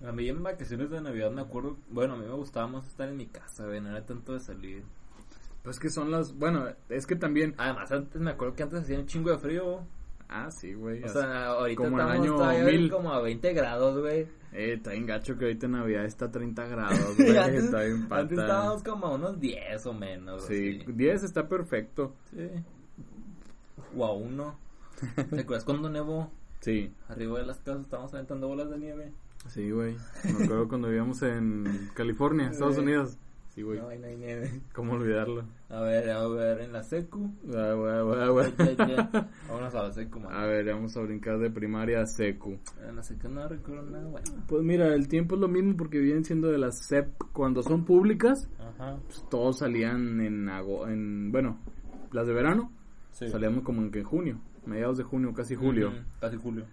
[0.07, 3.09] A mí en vacaciones de Navidad me acuerdo, bueno, a mí me gustaba más estar
[3.09, 4.83] en mi casa, güey, no era tanto de salir.
[5.67, 8.97] Pues que son las, bueno, es que también, Además, antes me acuerdo que antes hacía
[8.97, 9.81] un chingo de frío.
[10.29, 11.03] ah, sí, güey.
[11.03, 12.89] O sea, ahorita como estamos año 1000.
[12.89, 14.21] como a 20 grados, güey.
[14.53, 17.37] Eh, está bien gacho que ahorita en Navidad está a 30 grados, güey.
[17.37, 18.21] antes, está bien pata.
[18.21, 20.45] antes estábamos como a unos 10 o menos.
[20.45, 20.93] Sí, así.
[20.93, 22.15] 10 está perfecto.
[22.31, 22.47] Sí.
[23.93, 24.57] O a uno.
[25.29, 26.31] ¿Te acuerdas cuando nevó?
[26.61, 29.11] Sí, Arriba de las casas estábamos aventando bolas de nieve.
[29.49, 29.97] sí, güey.
[30.23, 32.77] Me acuerdo cuando vivíamos en California, Estados.
[32.77, 33.17] Unidos.
[33.57, 33.79] Sí, güey.
[33.79, 34.61] No, ahí no hay nieve.
[34.75, 35.43] ¿Cómo olvidarlo?
[35.69, 37.27] A ver, a ver, en la secu.
[37.55, 38.75] Ah, güey, güey, güey.
[38.77, 39.29] Ya, ya.
[39.49, 40.31] Vámonos a la secu, man.
[40.31, 42.59] A ver, vamos a brincar de primaria a secu.
[42.87, 44.27] En la secu no recuerdo nada, bueno.
[44.47, 47.07] Pues mira, el tiempo es lo mismo porque vienen siendo de las SEP.
[47.33, 48.99] Cuando son públicas, Ajá.
[49.07, 51.57] pues todos salían en, ago- en bueno,
[52.11, 52.71] las de verano,
[53.11, 53.27] Sí.
[53.27, 55.91] salíamos como en que en junio, mediados de junio, casi julio.
[56.21, 56.65] Casi julio.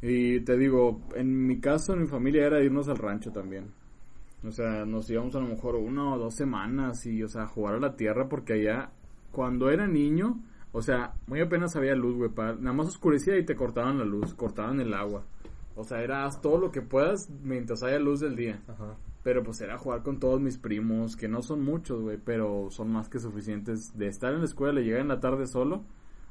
[0.00, 3.72] Y te digo, en mi caso, en mi familia era irnos al rancho también.
[4.44, 7.74] O sea, nos íbamos a lo mejor una o dos semanas y, o sea, jugar
[7.74, 8.90] a la tierra porque allá,
[9.30, 10.40] cuando era niño,
[10.72, 12.30] o sea, muy apenas había luz, güey.
[12.36, 15.24] Nada más oscurecía y te cortaban la luz, cortaban el agua.
[15.76, 18.62] O sea, era haz todo lo que puedas mientras haya luz del día.
[18.66, 18.96] Ajá.
[19.22, 22.90] Pero pues era jugar con todos mis primos, que no son muchos, güey, pero son
[22.90, 23.96] más que suficientes.
[23.96, 25.84] De estar en la escuela y llegar en la tarde solo,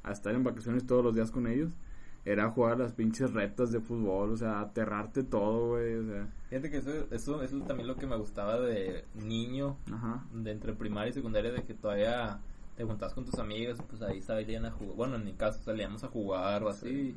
[0.03, 1.77] a estar en vacaciones todos los días con ellos,
[2.25, 6.69] era jugar las pinches retas de fútbol, o sea, aterrarte todo, güey, o sea, Fíjate
[6.69, 10.23] que eso, eso, eso es también lo que me gustaba de niño, ajá.
[10.33, 12.39] de entre primaria y secundaria, de que todavía
[12.75, 14.95] te juntabas con tus amigos y pues ahí salían a jugar.
[14.95, 17.15] Bueno, en mi caso salíamos a jugar o así.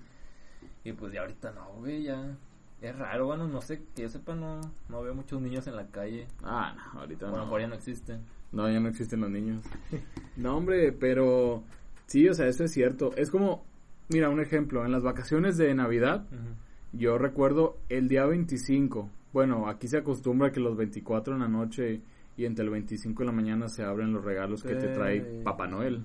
[0.85, 2.37] Y pues ya ahorita no, güey, ya.
[2.81, 5.87] Es raro, bueno, no sé, que yo sepa, no, no veo muchos niños en la
[5.87, 6.27] calle.
[6.43, 7.51] Ah, no, ahorita Bueno, no.
[7.51, 8.21] por ya no existen.
[8.53, 9.65] No, ya no existen los niños.
[10.37, 11.63] No, hombre, pero
[12.07, 13.13] sí, o sea, eso es cierto.
[13.17, 13.65] Es como,
[14.09, 16.27] mira, un ejemplo, en las vacaciones de Navidad,
[16.93, 19.11] Yo recuerdo el día 25.
[19.33, 22.03] Bueno, aquí se acostumbra que los 24 en la noche
[22.37, 25.67] y entre el 25 en la mañana se abren los regalos que te trae Papá
[25.67, 26.05] Noel.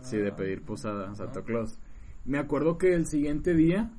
[0.00, 1.78] Sí, de pedir posada, Santa Claus.
[2.24, 3.92] Me acuerdo que el siguiente día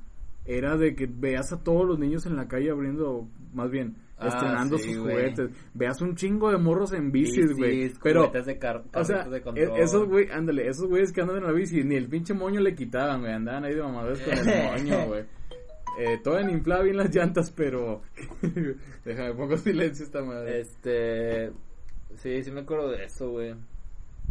[0.44, 4.28] era de que veas a todos los niños en la calle abriendo, más bien, Ah,
[4.28, 5.50] estrenando sí, sus juguetes.
[5.74, 7.92] Veas un chingo de morros en bicis, güey.
[8.02, 8.58] Pero, Juguetes de
[8.94, 9.78] o sea, de e- control.
[9.78, 12.74] esos güey, ándale, esos güeyes que andan en la bici, ni el pinche moño le
[12.74, 14.44] quitaban, güey, andaban ahí de mamadores con el
[14.88, 15.24] moño, güey.
[15.98, 18.02] Eh, todavía inflaba bien las llantas, pero...
[19.04, 20.60] Déjame, pongo silencio esta madre.
[20.60, 21.50] Este.
[22.16, 23.54] Sí, sí me acuerdo de eso, güey.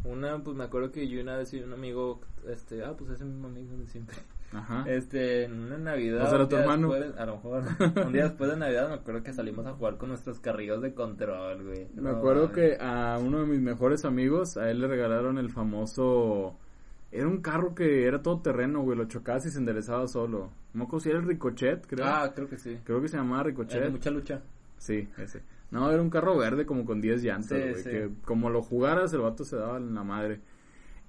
[0.05, 3.25] Una, pues me acuerdo que yo una vez vi un amigo, este, ah, pues ese
[3.25, 4.15] mismo amigo de siempre.
[4.53, 4.85] Ajá.
[4.87, 6.19] Este, en una Navidad.
[6.23, 6.93] ¿No será un tu día hermano?
[6.93, 7.63] después- a lo mejor.
[8.07, 10.93] un día después de Navidad me acuerdo que salimos a jugar con nuestros carrillos de
[10.93, 11.87] control, güey.
[11.95, 15.49] Me No acuerdo que a uno de mis mejores amigos, a él le regalaron el
[15.49, 16.57] famoso...
[17.11, 20.49] Era un carro que era todo terreno, güey, lo chocabas y se enderezaba solo.
[20.75, 22.05] Acuerdo si era el Ricochet, creo.
[22.05, 22.77] Ah, creo que sí.
[22.83, 23.89] Creo que se llamaba de Ricochet.
[23.91, 24.41] mucha lucha.
[24.77, 25.41] Sí, ese.
[25.71, 27.75] No, era un carro verde como con 10 llantas, Sí, güey.
[27.75, 27.89] sí.
[27.89, 30.39] Que como lo jugaras, el vato se daba en la madre.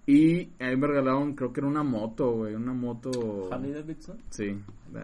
[0.09, 2.55] Y ahí me regalaron, creo que era una moto, güey.
[2.55, 3.53] Una moto.
[3.53, 4.17] Harley Davidson.
[4.31, 4.59] Sí,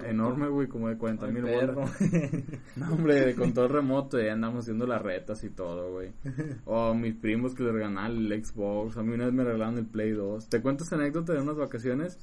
[0.07, 1.93] enorme, güey, como de 40 mil bolas.
[2.77, 6.11] No, hombre, de control remoto, y andamos haciendo las retas y todo, güey.
[6.64, 8.97] O a mis primos que les regalaban el Xbox.
[8.97, 10.49] A mí una vez me regalaron el Play 2.
[10.49, 12.19] ¿Te cuento esta anécdota de unas vacaciones?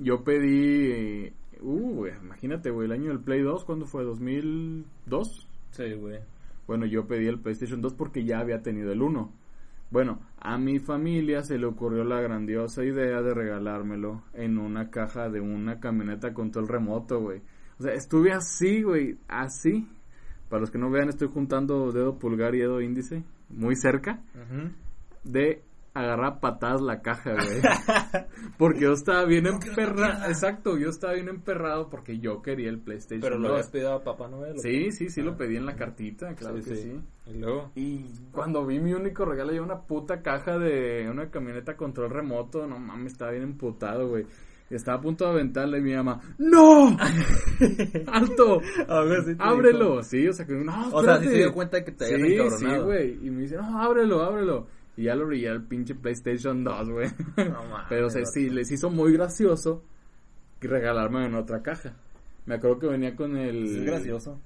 [0.00, 1.30] Yo pedí.
[1.60, 4.02] Uh, güey, imagínate, güey, el año del Play 2, ¿cuándo fue?
[4.02, 5.46] ¿2002?
[5.72, 6.20] Sí, güey.
[6.66, 9.41] Bueno, yo pedí el PlayStation 2 porque ya había tenido el 1.
[9.92, 15.28] Bueno, a mi familia se le ocurrió la grandiosa idea de regalármelo en una caja
[15.28, 17.42] de una camioneta con todo el remoto, güey.
[17.78, 19.86] O sea, estuve así, güey, así.
[20.48, 24.22] Para los que no vean, estoy juntando dedo pulgar y dedo índice, muy cerca,
[25.24, 25.62] de
[25.94, 27.60] agarrar a patadas la caja, güey.
[28.58, 30.26] porque yo estaba bien emperrado.
[30.28, 33.50] Exacto, yo estaba bien emperrado porque yo quería el PlayStation Pero lo 2.
[33.52, 34.54] habías pedido a Papá Noel.
[34.56, 34.92] ¿o Sí, qué?
[34.92, 36.82] sí, sí, lo pedí en la cartita, claro Sí, que sí.
[36.82, 37.00] sí.
[37.32, 37.70] Y luego.
[37.74, 42.66] Y cuando vi mi único regalo, yo una puta caja de una camioneta control remoto,
[42.66, 44.24] no mames, estaba bien emputado, güey.
[44.70, 46.96] Estaba a punto de aventarle y mi mamá, ¡No!
[48.06, 48.60] ¡Alto!
[48.88, 50.02] A ver si te ¡Ábrelo!
[50.02, 51.28] Sí, o sea, que no, O sea, sí espérate.
[51.28, 52.80] se dio cuenta que te habías Sí, encabronado.
[52.80, 53.26] sí, güey.
[53.26, 54.66] Y me dice, no, ábrelo, ábrelo.
[54.96, 57.08] Y ya lo ya el pinche PlayStation 2, güey.
[57.36, 59.82] No mames, Pero o sea, sí, les hizo muy gracioso
[60.68, 61.94] regalarme en otra caja.
[62.46, 63.64] Me acuerdo que venía con el...
[63.64, 64.38] Es gracioso.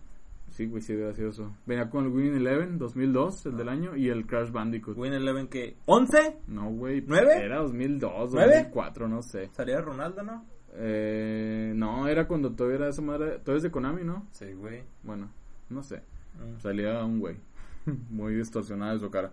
[0.50, 1.54] Sí, güey, sí, es gracioso.
[1.66, 4.96] Venía con el Winning Eleven 2002, el del año, y el Crash Bandicoot.
[4.96, 5.76] Win Eleven que...
[5.86, 6.36] ¿11?
[6.46, 7.02] No, güey.
[7.06, 7.36] ¿Nueve?
[7.42, 8.52] Era 2002, ¿Nueve?
[8.54, 9.50] 2004, no sé.
[9.52, 10.44] Salía Ronaldo, ¿no?
[10.74, 13.38] Eh, no, era cuando todavía era esa madre...
[13.38, 14.26] Todavía es de Konami, ¿no?
[14.30, 14.82] Sí, güey.
[15.02, 15.30] Bueno,
[15.68, 15.96] no sé.
[15.96, 16.60] Mm.
[16.60, 17.36] Salía un güey.
[18.10, 19.32] Muy distorsionada de su cara.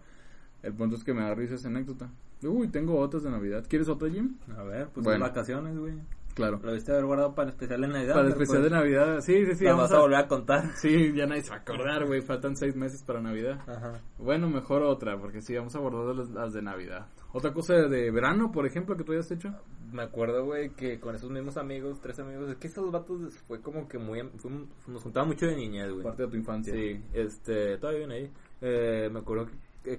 [0.64, 2.10] El punto es que me da risa esa anécdota.
[2.42, 3.66] Uy, tengo otras de Navidad.
[3.70, 4.38] ¿Quieres otra, Jim?
[4.58, 5.26] A ver, pues Bueno.
[5.26, 5.94] son vacaciones, güey.
[6.34, 6.60] Claro.
[6.64, 8.14] Lo viste haber guardado para el especial de Navidad.
[8.16, 9.22] Para el especial de Navidad.
[9.22, 9.64] Sí, sí, sí.
[9.66, 10.72] la vamos vas a volver a contar.
[10.78, 12.22] Sí, ya nadie se va a acordar, güey.
[12.22, 13.60] Faltan seis meses para Navidad.
[13.68, 14.02] Ajá.
[14.18, 17.06] Bueno, mejor otra, porque sí, vamos a abordar las, las de Navidad.
[17.34, 19.50] Otra cosa de verano, por ejemplo, que tú hayas hecho.
[19.92, 23.62] Me acuerdo, güey, que con esos mismos amigos, tres amigos, es que estos vatos fue
[23.62, 24.22] como que muy...
[24.38, 24.52] fue-
[24.88, 26.04] nos juntaba mucho de niñez, güey.
[26.04, 26.74] Parte de tu infancia.
[26.74, 28.32] Sí, este, todavía viene ahí.
[28.62, 29.54] Eh, me acuerdo que,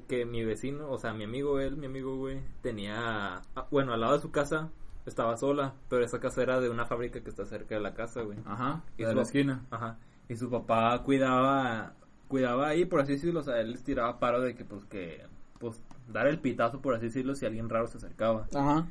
[0.09, 4.01] que mi vecino, o sea, mi amigo, él, mi amigo, güey, tenía, ah, bueno, al
[4.01, 4.71] lado de su casa
[5.07, 8.23] estaba sola, pero esa casa era de una fábrica que está cerca de la casa,
[8.23, 8.39] güey.
[8.47, 8.83] Ajá.
[8.97, 9.65] Y de su- la esquina.
[9.71, 9.99] Ajá.
[10.29, 11.93] Y su papá cuidaba,
[12.29, 15.23] cuidaba ahí, por así decirlo, o sea, él les tiraba paro de que, pues, que,
[15.59, 18.47] pues, dar el pitazo, por así decirlo, si alguien raro se acercaba.
[18.55, 18.87] Ajá.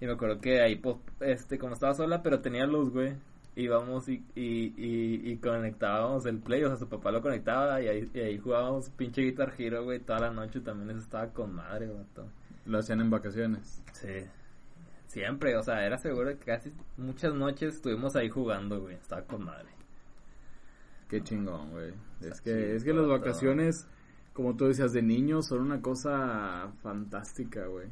[0.00, 3.14] Y me acuerdo que ahí, pues, este, como estaba sola, pero tenía luz, güey.
[3.56, 7.88] Íbamos y, y, y, y conectábamos el play, o sea, su papá lo conectaba y
[7.88, 11.54] ahí, y ahí jugábamos pinche Guitar Hero, güey, toda la noche también eso estaba con
[11.54, 12.04] madre, güey.
[12.66, 13.82] Lo hacían en vacaciones.
[13.92, 14.26] Sí.
[15.06, 19.44] Siempre, o sea, era seguro que casi muchas noches estuvimos ahí jugando, güey, estaba con
[19.44, 19.70] madre.
[21.08, 21.94] Qué chingón, güey.
[22.20, 23.18] Es que, es que las todo.
[23.18, 23.86] vacaciones,
[24.32, 27.88] como tú decías, de niños son una cosa fantástica, güey.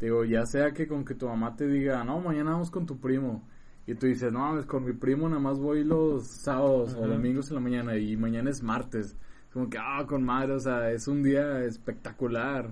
[0.00, 2.98] Digo, ya sea que con que tu mamá te diga, no, mañana vamos con tu
[2.98, 3.46] primo.
[3.88, 7.48] Y tú dices, no, mames, con mi primo nada más voy los sábados o domingos
[7.50, 9.16] en la mañana y mañana es martes.
[9.52, 12.70] Como que, ah, con madre, o sea, es un día espectacular.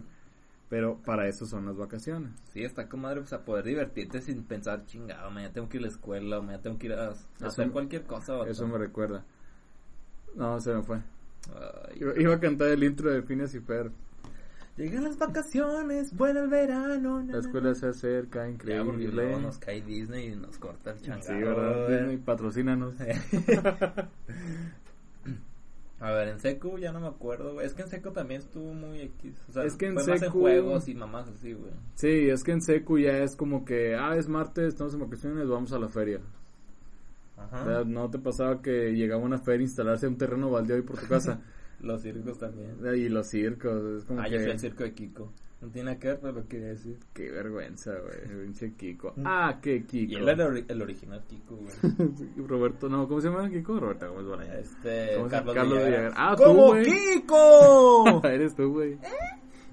[0.68, 2.32] Pero para eso son las vacaciones.
[2.52, 5.82] Sí, está con madre, pues a poder divertirte sin pensar, chingado, mañana tengo que ir
[5.84, 7.14] a la escuela, o mañana tengo que ir a, a
[7.46, 8.50] hacer me- cualquier cosa, vato".
[8.50, 9.24] Eso me recuerda.
[10.36, 10.98] No, se me fue.
[11.54, 13.90] Ay, Iba, iba a cantar el intro de Phineas y Fer.
[14.76, 17.20] Llegan las vacaciones, vuelve el verano.
[17.20, 19.08] na, La na, escuela se acerca, Ya, increíble.
[19.12, 21.56] luego nos cae Disney y nos corta el Sí, changarro.
[21.56, 21.86] ¿verdad?
[21.86, 21.98] güey.
[21.98, 22.94] Disney, patrocínanos.
[25.98, 27.64] A ver, en Secu ya no me acuerdo, güey.
[27.66, 29.34] Es que en Secu también estuvo muy X.
[29.48, 31.72] O sea, Es que en fue más en juegos y mamás así, güey.
[31.94, 35.48] Sí, es que en Secu ya es como que, ah, es martes, estamos en vacaciones,
[35.48, 36.20] vamos a la feria.
[37.38, 37.62] Ajá.
[37.62, 40.82] O sea, ¿No te pasaba que llegaba una feria a instalarse un terreno baldío ahí
[40.82, 41.40] por tu casa?
[41.80, 42.76] Los circos también.
[42.96, 44.30] y los circos, es como Ah, que...
[44.32, 45.32] yo fui al circo de Kiko.
[45.62, 46.98] No tiene nada que ver, pero lo quería decir.
[47.14, 49.14] Qué vergüenza, güey, pinche Kiko.
[49.24, 50.12] Ah, qué Kiko.
[50.12, 51.72] Y él era el ori- el original Kiko, güey.
[52.46, 53.80] Roberto, no, ¿cómo se llama Kiko?
[53.80, 54.54] Roberto Gómez Bolaños.
[54.56, 55.16] Este.
[55.30, 55.78] Carlos, Carlos.
[55.78, 56.12] Villagrán.
[56.14, 56.84] Ah, tú, ¡Como güey.
[56.84, 58.22] Kiko!
[58.28, 58.98] Eres tú, güey.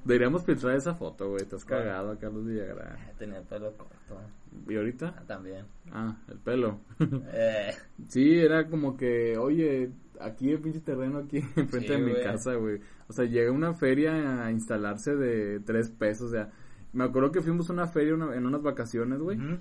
[0.06, 1.44] Deberíamos filtrar esa foto, güey.
[1.44, 2.98] Estás cagado a Carlos Villagrán.
[3.18, 3.94] Tenía el pelo corto.
[4.70, 5.16] ¿Y ahorita?
[5.18, 5.66] Ah, también.
[5.92, 6.80] Ah, el pelo.
[7.34, 7.72] Eh,
[8.08, 12.56] sí, era como que, oye, aquí el pinche terreno aquí enfrente Sí, de mi casa,
[12.56, 12.80] güey.
[13.08, 16.52] O sea, llega una feria a instalarse de tres pesos, o sea.
[16.93, 19.38] Me acuerdo que fuimos a una feria una- en unas vacaciones, güey.
[19.38, 19.58] ujú.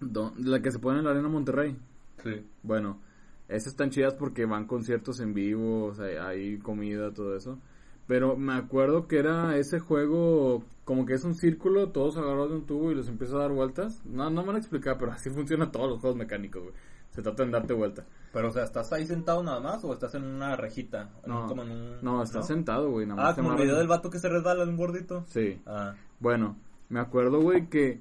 [0.00, 1.76] don- La que se pone en la Arena Monterrey.
[2.22, 2.44] Sí.
[2.62, 3.00] Bueno,
[3.48, 7.58] esas están chidas porque van conciertos en vivo, o sea, hay comida, todo eso.
[8.06, 12.56] Pero me acuerdo que era ese juego, como que es un círculo, todos agarrados de
[12.56, 14.02] un tubo y los empieza a dar vueltas.
[14.04, 16.74] No, no me van a explicar, pero así funcionan todos los juegos mecánicos, güey.
[17.14, 18.04] Se trata de darte vuelta.
[18.32, 21.10] Pero, o sea, ¿estás ahí sentado nada más o estás en una rejita?
[21.26, 21.96] No, como en un...
[22.02, 23.06] no, estás sentado, güey.
[23.06, 25.24] nada más Ah, como el video del vato que se resbala, un gordito.
[25.28, 25.60] Sí.
[25.64, 26.56] Ah, Bueno,
[26.88, 28.00] me acuerdo, güey, que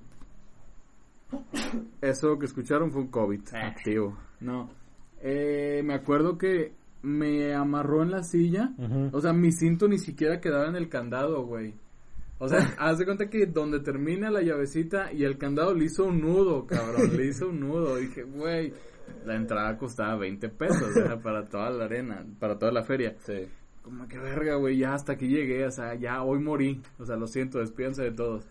[2.01, 3.67] eso que escucharon fue un COVID Ah.
[3.67, 4.17] activo.
[4.39, 4.69] No.
[5.21, 8.71] Eh, me acuerdo que me amarró en la silla.
[9.11, 11.73] O sea, mi cinto ni siquiera quedaba en el candado, güey.
[12.39, 16.05] O sea, haz de cuenta que donde termina la llavecita y el candado le hizo
[16.05, 17.15] un nudo, cabrón.
[17.15, 17.95] le hizo un nudo.
[17.97, 18.73] Dije, güey,
[19.25, 23.15] la entrada costaba 20 pesos, era para toda la arena, para toda la feria.
[23.19, 23.47] sí.
[23.83, 26.81] Como que verga, güey, ya hasta aquí llegué, o sea, ya hoy morí.
[26.99, 28.45] O sea, lo siento, despídense de todos.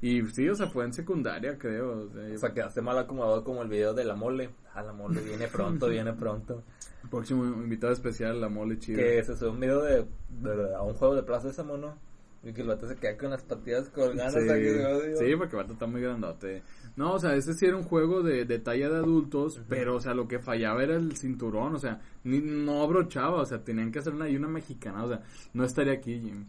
[0.00, 2.04] Y sí, o sea, fue en secundaria, creo.
[2.06, 4.48] O sea, O sea, quedaste mal acomodado como el video de la mole.
[4.72, 6.62] Ah, la mole viene pronto, viene pronto.
[7.10, 8.96] próximo invitado especial, la mole chida.
[8.96, 10.06] Que se sube un video de,
[10.40, 11.94] de- a un juego de plaza de ese mono.
[12.42, 14.40] Y que el vato se queda con las patillas colgando.
[14.40, 16.62] Sí, que- sí, porque el vato está muy grandote.
[16.98, 20.00] No, o sea, ese sí era un juego de, de talla de adultos, pero, o
[20.00, 23.92] sea, lo que fallaba era el cinturón, o sea, ni, no abrochaba, o sea, tenían
[23.92, 25.22] que hacer una, y una mexicana, o sea,
[25.54, 26.44] no estaría aquí, Jim.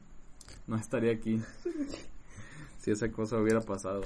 [0.66, 1.40] No estaría aquí.
[2.80, 4.02] si esa cosa hubiera pasado.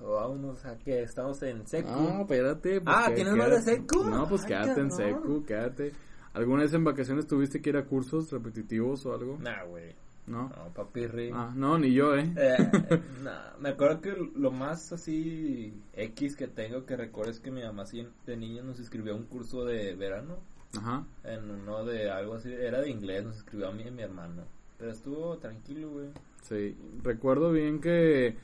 [0.00, 1.88] Vámonos a que estamos en seco.
[1.90, 2.80] Ah, espérate.
[2.80, 4.04] pues, Ah, ¿tienes más de secu?
[4.04, 5.92] No, pues Ay, quédate en secu, quédate.
[6.32, 9.36] ¿Alguna vez en vacaciones tuviste que ir a cursos repetitivos o algo?
[9.40, 9.96] Nah, güey.
[10.26, 10.48] ¿No?
[10.48, 11.30] No, papirri.
[11.32, 12.32] Ah, no, ni yo, ¿eh?
[12.36, 12.56] Eh,
[13.22, 17.62] nah, me acuerdo que lo más así X que tengo que recuerdo es que mi
[17.62, 20.36] mamá así de niño nos inscribió a un curso de verano.
[20.76, 21.04] Ajá.
[21.24, 24.02] En uno de algo así, era de inglés, nos inscribió a mí y a mi
[24.02, 24.44] hermano.
[24.78, 26.08] Pero estuvo tranquilo, güey.
[26.42, 28.36] Sí, recuerdo bien que,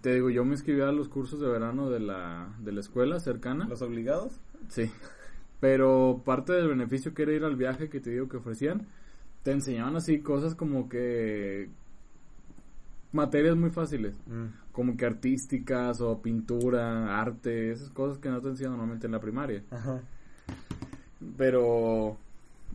[0.00, 3.20] te digo, yo me inscribí a los cursos de verano de la, de la escuela
[3.20, 3.66] cercana.
[3.68, 4.40] ¿Los obligados?
[4.68, 4.90] Sí,
[5.60, 8.88] pero parte del beneficio que era ir al viaje que te digo que ofrecían,
[9.42, 11.68] te enseñaban así cosas como que
[13.12, 14.14] materias muy fáciles,
[14.72, 19.20] como que artísticas o pintura, arte, esas cosas que no te enseñan normalmente en la
[19.20, 19.64] primaria.
[19.70, 20.00] Ajá.
[21.36, 22.16] Pero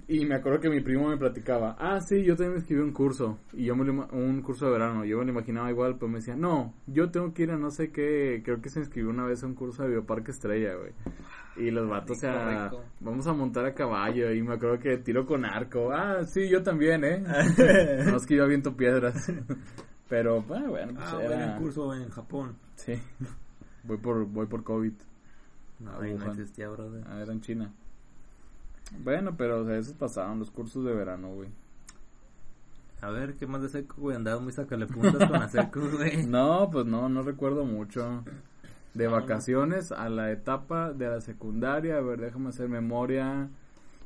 [0.08, 2.86] y me acuerdo que mi primo me platicaba, ah, sí, yo también me inscribí a
[2.86, 5.96] un curso, y yo me lo un curso de verano, yo me lo imaginaba igual,
[5.96, 8.80] pero me decía, no, yo tengo que ir a no sé qué, creo que se
[8.80, 10.92] inscribió una vez a un curso de Bioparque Estrella, güey.
[11.58, 14.98] Y los vatos, o sea, Rico, vamos a montar a caballo, y me acuerdo que
[14.98, 17.20] tiro con arco, ah, sí, yo también, eh.
[18.06, 19.32] no es que yo aviento piedras.
[20.10, 21.36] pero, bueno, bueno, pues Ah, era...
[21.38, 22.58] bueno, curso en Japón.
[22.76, 22.94] Sí,
[23.84, 24.94] voy por, voy por COVID.
[25.80, 27.04] No, ahí no existía, brother.
[27.08, 27.72] Ah, era en China.
[29.00, 31.50] Bueno, pero o sea, esos pasaban los cursos de verano, güey.
[33.02, 34.16] A ver, ¿qué más de seco, güey?
[34.16, 36.26] Andaba muy sacale puntas con la seco, güey.
[36.28, 38.24] No, pues no, no recuerdo mucho.
[38.96, 43.50] De vacaciones a la etapa de la secundaria, a ver, déjame hacer memoria.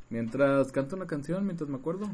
[0.10, 2.10] Mientras canto una canción, mientras me acuerdo.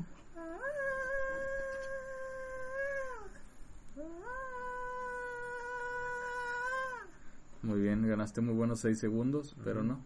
[7.61, 9.99] Muy bien, ganaste muy buenos seis segundos, pero no.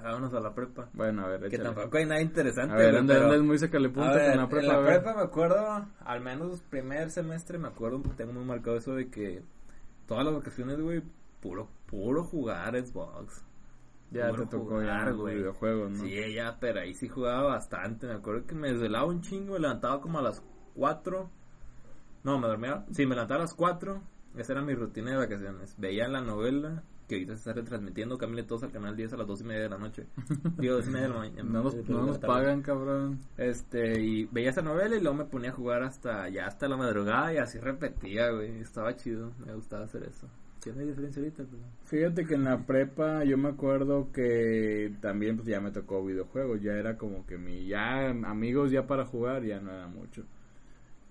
[0.00, 0.88] Vámonos a la prepa.
[0.92, 1.64] Bueno, a ver, Que échale.
[1.64, 4.62] tampoco hay nada interesante, A ver, anda, pero- muy sacale punta ver, con la prepa.
[4.62, 8.94] en la prepa me acuerdo, al menos primer semestre me acuerdo, tengo muy marcado eso
[8.94, 9.42] de que
[10.06, 11.02] todas las vacaciones, güey,
[11.40, 13.44] puro, puro jugar Xbox.
[14.10, 15.36] Ya Puro te tocó jugar, ya los güey.
[15.36, 16.04] videojuegos, ¿no?
[16.04, 18.06] Sí, ya, pero ahí sí jugaba bastante.
[18.06, 20.42] Me acuerdo que me desvelaba un chingo, me levantaba como a las
[20.74, 21.30] 4.
[22.24, 22.86] No, me dormía.
[22.92, 24.00] Sí, me levantaba a las 4.
[24.36, 25.74] Esa era mi rutina de vacaciones.
[25.78, 28.16] Veía la novela que ahorita se está retransmitiendo.
[28.16, 30.06] Camille todos al canal 10 a las 2 y media de la noche.
[30.56, 31.50] Digo, 2 y media de la mañana.
[31.50, 33.18] No nos, no nos pagan, cabrón.
[33.36, 36.78] Este, y veía esa novela y luego me ponía a jugar hasta ya hasta la
[36.78, 38.58] madrugada y así repetía, güey.
[38.60, 40.28] Estaba chido, me gustaba hacer eso.
[40.60, 41.44] ¿Sí no hay diferencia ahorita?
[41.50, 41.62] Pero...
[41.84, 46.60] Fíjate que en la prepa yo me acuerdo que también pues ya me tocó videojuegos,
[46.60, 50.24] ya era como que mi ya amigos ya para jugar ya no era mucho.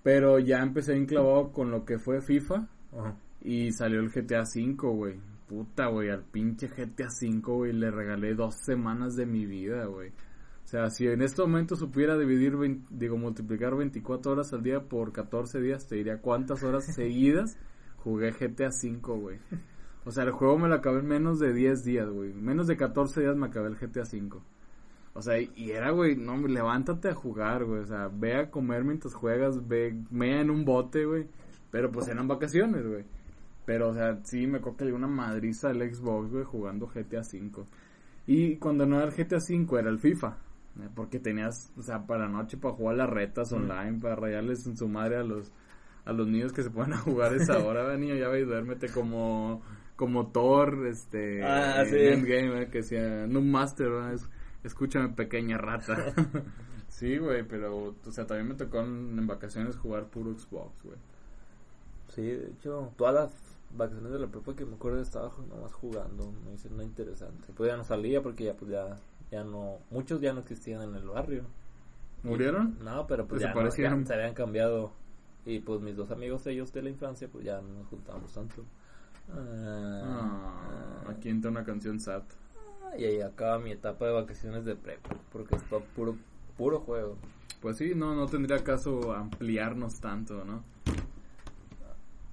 [0.02, 2.68] Pero ya empecé enclavado con lo que fue FIFA
[3.42, 5.20] y salió el GTA V, güey.
[5.48, 10.10] Puta, güey, al pinche GTA V, güey, le regalé dos semanas de mi vida, güey.
[10.10, 12.54] O sea, si en este momento supiera dividir,
[12.90, 17.58] digo, multiplicar 24 horas al día por 14 días, te diría cuántas horas seguidas
[17.98, 19.38] jugué GTA V, güey.
[20.04, 22.32] O sea, el juego me lo acabé en menos de 10 días, güey.
[22.32, 24.40] Menos de 14 días me acabé el GTA V.
[25.12, 27.82] O sea, y era, güey, no, levántate a jugar, güey.
[27.82, 31.26] O sea, ve a comer mientras juegas, ve, mea en un bote, güey.
[31.70, 33.04] Pero pues eran vacaciones, güey.
[33.66, 37.20] Pero, o sea, sí, me acuerdo que le una madriza al Xbox, güey, jugando GTA
[37.20, 37.66] V.
[38.26, 40.38] Y cuando no era el GTA V, era el FIFA.
[40.80, 40.88] ¿eh?
[40.94, 44.76] Porque tenías, o sea, para la noche para jugar las retas online, para rayarles en
[44.76, 45.52] su madre a los
[46.08, 48.44] a los niños que se pueden a jugar esa hora, ¿verdad, niño, ya ve y
[48.44, 49.62] duérmete como
[49.96, 51.96] como Thor, este, Ah, en sí.
[51.96, 52.68] Endgame, ¿eh?
[52.70, 53.90] que decía, no master.
[54.14, 54.28] Es-
[54.62, 56.12] escúchame pequeña rata.
[56.88, 60.96] sí, güey, pero, o sea, también me tocó en, en vacaciones jugar puro Xbox, güey.
[62.14, 63.30] Sí, de hecho, todas las
[63.76, 67.48] vacaciones de la prepa que me acuerdo estaba nomás jugando, me hice una interesante.
[67.56, 68.96] Pues ya no salía porque ya pues ya,
[69.32, 71.42] ya no, muchos ya no existían en el barrio.
[72.22, 72.78] ¿Murieron?
[72.84, 74.92] No, pero pues ya, no- ya se habían cambiado.
[75.48, 78.64] Y pues mis dos amigos, ellos de la infancia, pues ya no nos juntábamos tanto.
[79.32, 82.22] Ah, Ah, aquí entra una canción sad.
[82.98, 86.16] y ahí acaba mi etapa de vacaciones de prepa, porque es todo puro,
[86.56, 87.16] puro juego.
[87.62, 90.62] Pues sí, no, no tendría caso ampliarnos tanto, ¿no?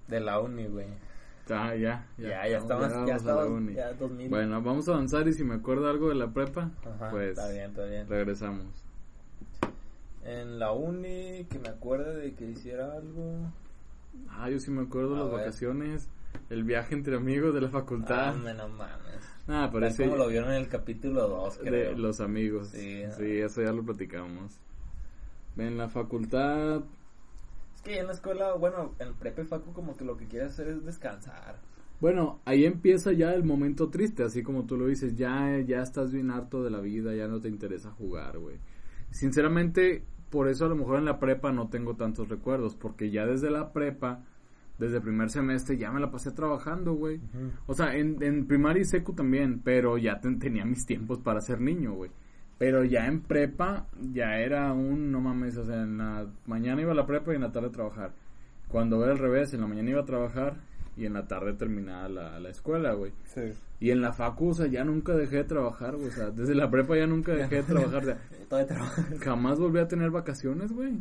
[0.07, 0.87] De la uni, güey.
[1.47, 3.73] Ya, ya, Ya, ya, estamos, ya, la uni.
[3.75, 4.29] ya 2000.
[4.29, 7.49] Bueno, vamos a avanzar y si me acuerdo algo de la prepa, Ajá, pues está
[7.49, 8.07] bien, está bien.
[8.09, 8.65] regresamos.
[10.25, 13.51] En la uni, que me acuerde de que hiciera algo.
[14.29, 15.39] Ah, yo sí me acuerdo A las ver.
[15.39, 16.09] vacaciones,
[16.49, 18.29] el viaje entre amigos de la facultad.
[18.29, 19.23] Ah, me no mames.
[19.47, 21.97] Ah, pero Tal ese como lo vieron en el capítulo 2, de creo.
[21.97, 22.69] los amigos.
[22.69, 23.45] Sí, Sí, ah.
[23.45, 24.59] eso ya lo platicamos.
[25.57, 26.81] En la facultad,
[27.75, 30.47] Es que en la escuela, bueno, en prepa y facu como que lo que quiere
[30.47, 31.57] hacer es descansar.
[32.01, 36.11] Bueno, ahí empieza ya el momento triste, así como tú lo dices, ya, ya estás
[36.11, 38.57] bien harto de la vida, ya no te interesa jugar, güey.
[39.11, 43.25] Sinceramente, por eso a lo mejor en la prepa no tengo tantos recuerdos, porque ya
[43.25, 44.23] desde la prepa,
[44.79, 47.19] desde el primer semestre, ya me la pasé trabajando, güey.
[47.67, 51.39] O sea, en, en primaria y secu también, pero ya ten- tenía mis tiempos para
[51.41, 52.11] ser niño, güey.
[52.57, 56.91] Pero ya en prepa, ya era un, no mames, o sea, en la mañana iba
[56.91, 58.11] a la prepa y en la tarde a trabajar.
[58.69, 60.55] Cuando era al revés, en la mañana iba a trabajar
[60.97, 63.11] y en la tarde terminaba la, la escuela, güey.
[63.25, 63.41] Sí.
[63.79, 66.07] Y en la facu, o sea, ya nunca dejé de trabajar, güey.
[66.07, 68.03] O sea, desde la prepa ya nunca dejé de trabajar.
[68.03, 68.17] O sea,
[68.49, 69.01] Todavía trabajo.
[69.19, 70.93] jamás volví a tener vacaciones, güey.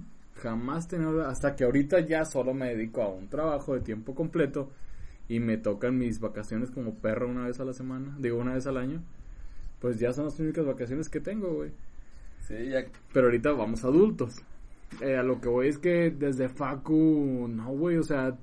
[0.43, 4.71] Jamás tener, hasta que ahorita ya solo me dedico a un trabajo de tiempo completo
[5.29, 8.67] y me tocan mis vacaciones como perro una vez a la semana, digo una vez
[8.67, 9.03] al año.
[9.81, 11.71] Pues ya son las únicas vacaciones que tengo, güey.
[12.41, 12.85] Sí, ya.
[13.13, 14.43] Pero ahorita vamos adultos.
[15.01, 18.37] Eh, a lo que voy es que desde Facu, no, güey, o sea,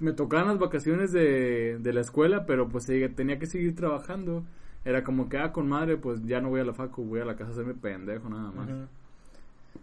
[0.00, 4.44] me tocaban las vacaciones de, de la escuela, pero pues tenía que seguir trabajando.
[4.84, 7.24] Era como que, ah, con madre, pues ya no voy a la Facu, voy a
[7.24, 8.68] la casa a hacerme pendejo, nada más.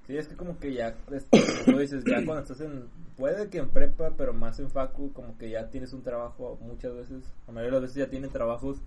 [0.07, 1.27] Sí, es que como que ya, es-
[1.65, 2.85] como dices, ya cuando estás en,
[3.17, 6.93] puede que en prepa, pero más en facu, como que ya tienes un trabajo muchas
[6.95, 8.81] veces, la mayoría de las veces ya tienen trabajos,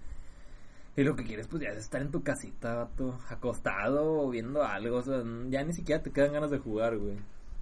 [0.97, 4.63] y lo que quieres pues ya es estar en tu casita, vato, acostado o viendo
[4.63, 7.17] algo, o sea, ya ni siquiera te quedan ganas de jugar, güey.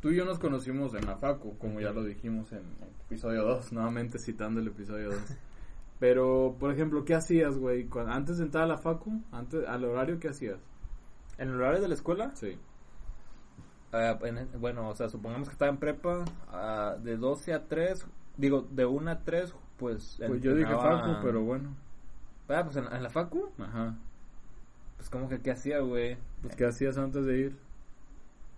[0.04, 3.42] Tú y yo nos conocimos en la Facu, como ya lo dijimos en el episodio
[3.42, 5.18] 2, nuevamente citando el episodio 2.
[5.98, 7.88] Pero, por ejemplo, ¿qué hacías, güey?
[8.06, 10.58] Antes de entrar a la Facu, antes, al horario, ¿qué hacías?
[11.38, 12.32] ¿En el horario de la escuela?
[12.36, 12.58] Sí.
[13.94, 18.06] Ah, en- bueno, o sea, supongamos que estaba en prepa, ah, de 12 a 3,
[18.36, 20.18] digo, de 1 a 3, pues...
[20.26, 21.74] Pues yo dije Facu, pero bueno.
[22.50, 23.96] Ah, pues en, en la facu, Ajá.
[24.98, 26.18] pues como que, ¿qué hacía, güey?
[26.42, 27.63] Pues, ¿qué hacías antes de ir?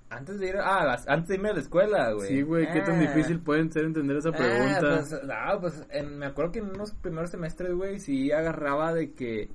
[0.09, 2.29] Antes de ir, ah, las- antes de irme a la escuela, güey.
[2.29, 3.01] Sí, güey, ¿qué tan Ah.
[3.01, 4.81] difícil pueden ser entender esa Ah, pregunta?
[4.81, 9.13] pues, no, pues en- me acuerdo que en unos primeros semestres, güey, sí agarraba de
[9.15, 9.49] que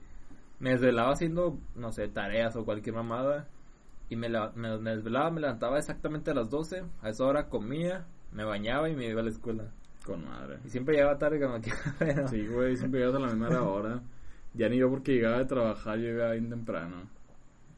[0.60, 3.48] me desvelaba haciendo, no sé, tareas o cualquier mamada.
[4.10, 6.84] Y me, la- me, me desvelaba, me levantaba exactamente a las 12.
[7.02, 9.64] A esa hora comía, me bañaba y me iba a la escuela.
[10.06, 10.58] Con madre.
[10.66, 11.72] Y siempre llegaba tarde como que...
[11.98, 14.02] pero- Sí, güey, siempre llegas a la misma hora.
[14.54, 17.04] Ya ni yo porque llegaba de trabajar, llegaba bien temprano.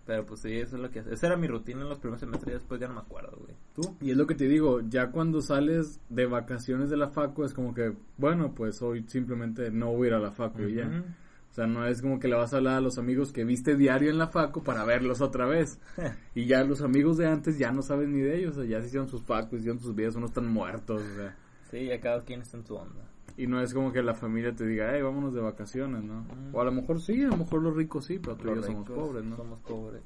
[0.06, 1.14] Pero pues sí, eso es lo que hacía.
[1.14, 3.56] Esa era mi rutina en los primeros semestres y después ya no me acuerdo, güey.
[3.74, 3.96] ¿Tú?
[4.02, 7.54] Y es lo que te digo, ya cuando sales de vacaciones de la facu es
[7.54, 11.04] como que, bueno, pues hoy simplemente no voy a ir a la facu y ya.
[11.54, 13.78] O sea, no es como que le vas a hablar a los amigos que viste
[13.78, 15.80] diario en la facu para verlos otra vez.
[16.36, 18.82] Y ya los amigos de antes ya no sabes ni de ellos, o sea, ya
[18.82, 21.38] se hicieron sus facus, hicieron sus vidas, unos están muertos, o sea.
[21.70, 23.04] Sí, ya cada quien está en su onda.
[23.36, 26.26] Y no es como que la familia te diga, hey, vámonos de vacaciones, ¿no?
[26.52, 28.64] O a lo mejor sí, a lo mejor los ricos sí, pero tú y yo
[28.64, 29.36] somos pobres, ¿no?
[29.38, 30.02] Somos pobres.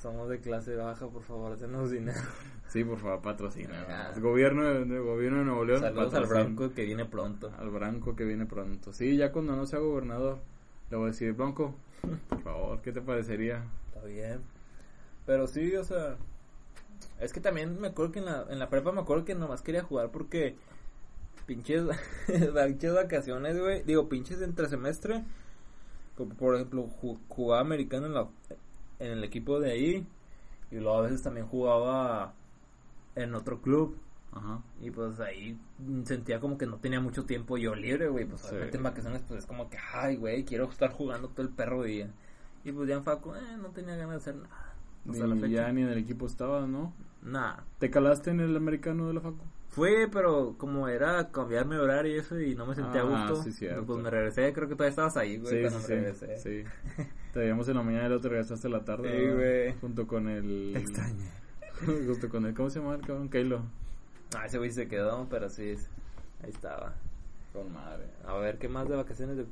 [0.00, 2.20] Somos de clase baja, por favor, denos dinero.
[2.70, 3.84] Sí, por favor, patrocina.
[3.88, 4.12] Ah.
[4.20, 5.80] Gobierno, de, gobierno de Nuevo León.
[5.80, 6.26] Saludos al.
[6.26, 7.50] Bronco que viene pronto.
[7.58, 8.92] Al Branco que viene pronto.
[8.92, 10.38] Sí, ya cuando no sea gobernador,
[10.88, 11.74] le voy a decir, Bronco,
[12.28, 13.64] por favor, ¿qué te parecería?
[13.88, 14.40] Está bien.
[15.26, 16.16] Pero sí, o sea.
[17.18, 19.62] Es que también me acuerdo que en la, en la prepa me acuerdo que nomás
[19.62, 20.54] quería jugar porque.
[21.50, 21.84] Pinches,
[22.28, 23.82] pinches vacaciones, güey.
[23.82, 25.24] Digo, pinches entre semestre.
[26.16, 28.28] Como por ejemplo, ju- jugaba americano en, la,
[29.00, 30.06] en el equipo de ahí.
[30.70, 32.34] Y luego a veces también jugaba
[33.16, 33.96] en otro club.
[34.30, 34.62] Ajá.
[34.80, 35.58] Y pues ahí
[36.04, 38.26] sentía como que no tenía mucho tiempo yo libre, güey.
[38.26, 38.54] Pues Sí.
[38.72, 42.12] en vacaciones, pues es como que, ay, güey, quiero estar jugando todo el perro día.
[42.64, 44.74] Y pues ya en Facu, eh, no tenía ganas de hacer nada.
[45.08, 46.92] O sea, la fecha, ya ni en el equipo estaba, ¿no?
[47.22, 47.64] nada.
[47.80, 49.42] ¿Te calaste en el americano de la facu?
[49.70, 53.30] Fue, pero como era cambiarme de horario y eso, y no me sentía Ah, a
[53.30, 53.86] gusto, sí, cierto.
[53.86, 54.52] pues me regresé.
[54.52, 56.36] Creo que todavía estabas ahí, güey, Sí, cuando sí, regresé.
[56.38, 56.64] sí.
[57.32, 59.16] Te veíamos en la mañana y luego te regresaste a la tarde.
[59.16, 59.74] Sí, güey.
[59.80, 60.70] Junto con el...
[60.74, 61.30] Te extrañé.
[62.06, 62.54] Junto con el...
[62.54, 63.28] ¿Cómo se llama el cabrón?
[63.28, 63.62] Keilo.
[64.36, 65.76] Ah, ese güey se quedó, pero sí,
[66.42, 66.94] ahí estaba.
[67.52, 68.06] Con madre.
[68.26, 69.46] A ver, ¿qué más de vacaciones de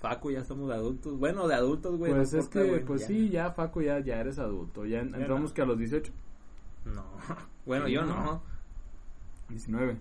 [0.00, 0.30] Facu?
[0.30, 1.18] Ya estamos de adultos.
[1.18, 2.12] Bueno, de adultos, güey.
[2.12, 3.06] Pues no es que, güey, pues ya.
[3.06, 4.84] sí, ya Facu, ya, ya eres adulto.
[4.84, 5.54] Ya en- entramos no.
[5.54, 6.12] que a los 18,
[6.84, 7.04] No.
[7.66, 8.14] Bueno, Sí, yo no.
[8.24, 8.53] no.
[9.48, 9.96] 19.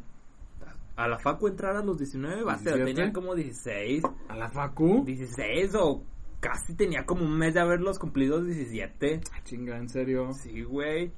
[0.96, 2.94] A la Facu entrar a los 19, va, pero 17.
[2.94, 4.04] tenía como 16.
[4.30, 5.04] ¿A la Facu?
[5.06, 6.04] 16 o
[6.39, 9.22] casi tenía como un mes de haberlos cumplido 17.
[9.34, 10.32] Ah, chinga, ¿en serio?
[10.34, 11.12] Sí, güey.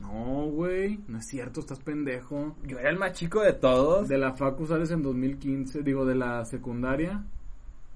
[0.00, 2.54] No, güey, no es cierto, estás pendejo.
[2.64, 4.08] Yo era el más chico de todos.
[4.08, 7.24] De la Facu sales en 2015, digo, de la secundaria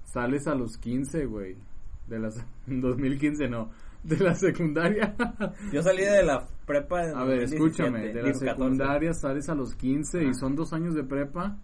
[0.04, 1.56] sales a los 15, güey.
[2.08, 3.70] De la se- en 2015 no,
[4.02, 5.14] de la secundaria.
[5.72, 8.46] Yo salí de la prepa en a ver, 2017, escúchame, de la digo, 14.
[8.46, 10.34] secundaria sales a los 15 y Ah.
[10.34, 11.56] son dos años de prepa.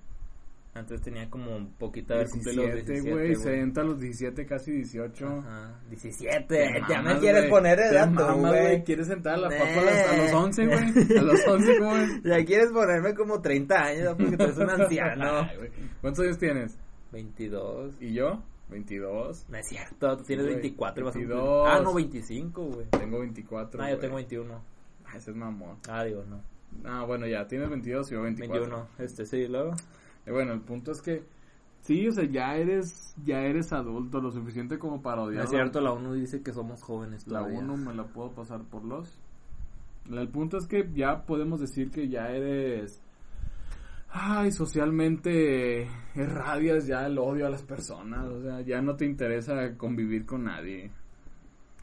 [0.75, 3.87] Entonces tenía como un poquito de haber cumplido los 17, 17, güey, se entra a
[3.87, 5.27] los 17, casi 18.
[5.27, 6.45] Ajá, 17.
[6.49, 7.51] Te ya me quieres güey.
[7.51, 8.85] poner edad, güey.
[8.85, 9.57] ¿Quieres entrar a la Nah.
[9.57, 11.19] Facu a, los 11, güey?
[11.19, 12.23] A los 11, ¿cómo es?
[12.25, 15.39] Ya quieres ponerme como 30 años porque tú eres un anciano.
[15.49, 15.71] Ay, güey.
[16.03, 16.79] ¿Cuántos años tienes?
[17.11, 17.95] 22.
[18.03, 18.43] ¿Y yo?
[18.71, 19.47] 22.
[19.49, 21.69] No es cierto, tú tienes güey, 24 y vas a cumplir- 22.
[21.69, 22.87] Ah, no, 25, güey.
[22.91, 23.83] Tengo 24.
[23.83, 24.61] Ah, yo tengo 21.
[25.07, 25.77] Ah, ese es mamón.
[25.89, 26.41] Ah, digo, no.
[26.85, 28.61] Ah, bueno, ya, tienes 22 y yo 24.
[28.67, 28.89] 21.
[28.99, 29.73] Este, sí, luego.
[30.27, 31.23] Eh, bueno, el punto es que
[31.83, 35.45] Sí, o sea, ya eres, ya eres adulto, lo suficiente como para No odiar.
[35.45, 37.61] es cierto, la ONU dice que somos jóvenes La todavía.
[37.61, 39.17] 1 me la puedo pasar por los.
[40.11, 43.01] El punto es que ya podemos decir que ya eres.
[44.19, 48.25] Ay, socialmente irradias ya el odio a las personas.
[48.25, 50.91] O sea, ya no te interesa convivir con nadie.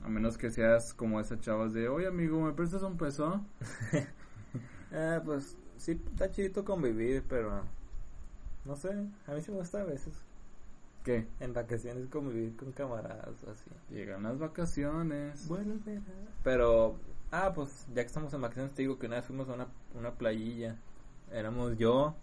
[0.03, 3.45] A menos que seas como esas chavas de, oye amigo, ¿me prestas un peso?
[4.95, 7.63] Eh, pues sí, está chidito convivir, pero
[8.63, 8.91] no sé,
[9.25, 10.13] a mí sí me gusta a veces
[11.03, 11.25] ¿Qué?
[11.39, 13.71] en vacaciones convivir con camaradas o así.
[13.89, 15.47] Llegan las vacaciones.
[15.47, 15.79] Bueno,
[16.43, 16.99] pero,
[17.31, 19.67] ah, pues ya que estamos en vacaciones, te digo que una vez fuimos a una,
[19.95, 20.77] una playilla.
[21.31, 22.15] Éramos yo,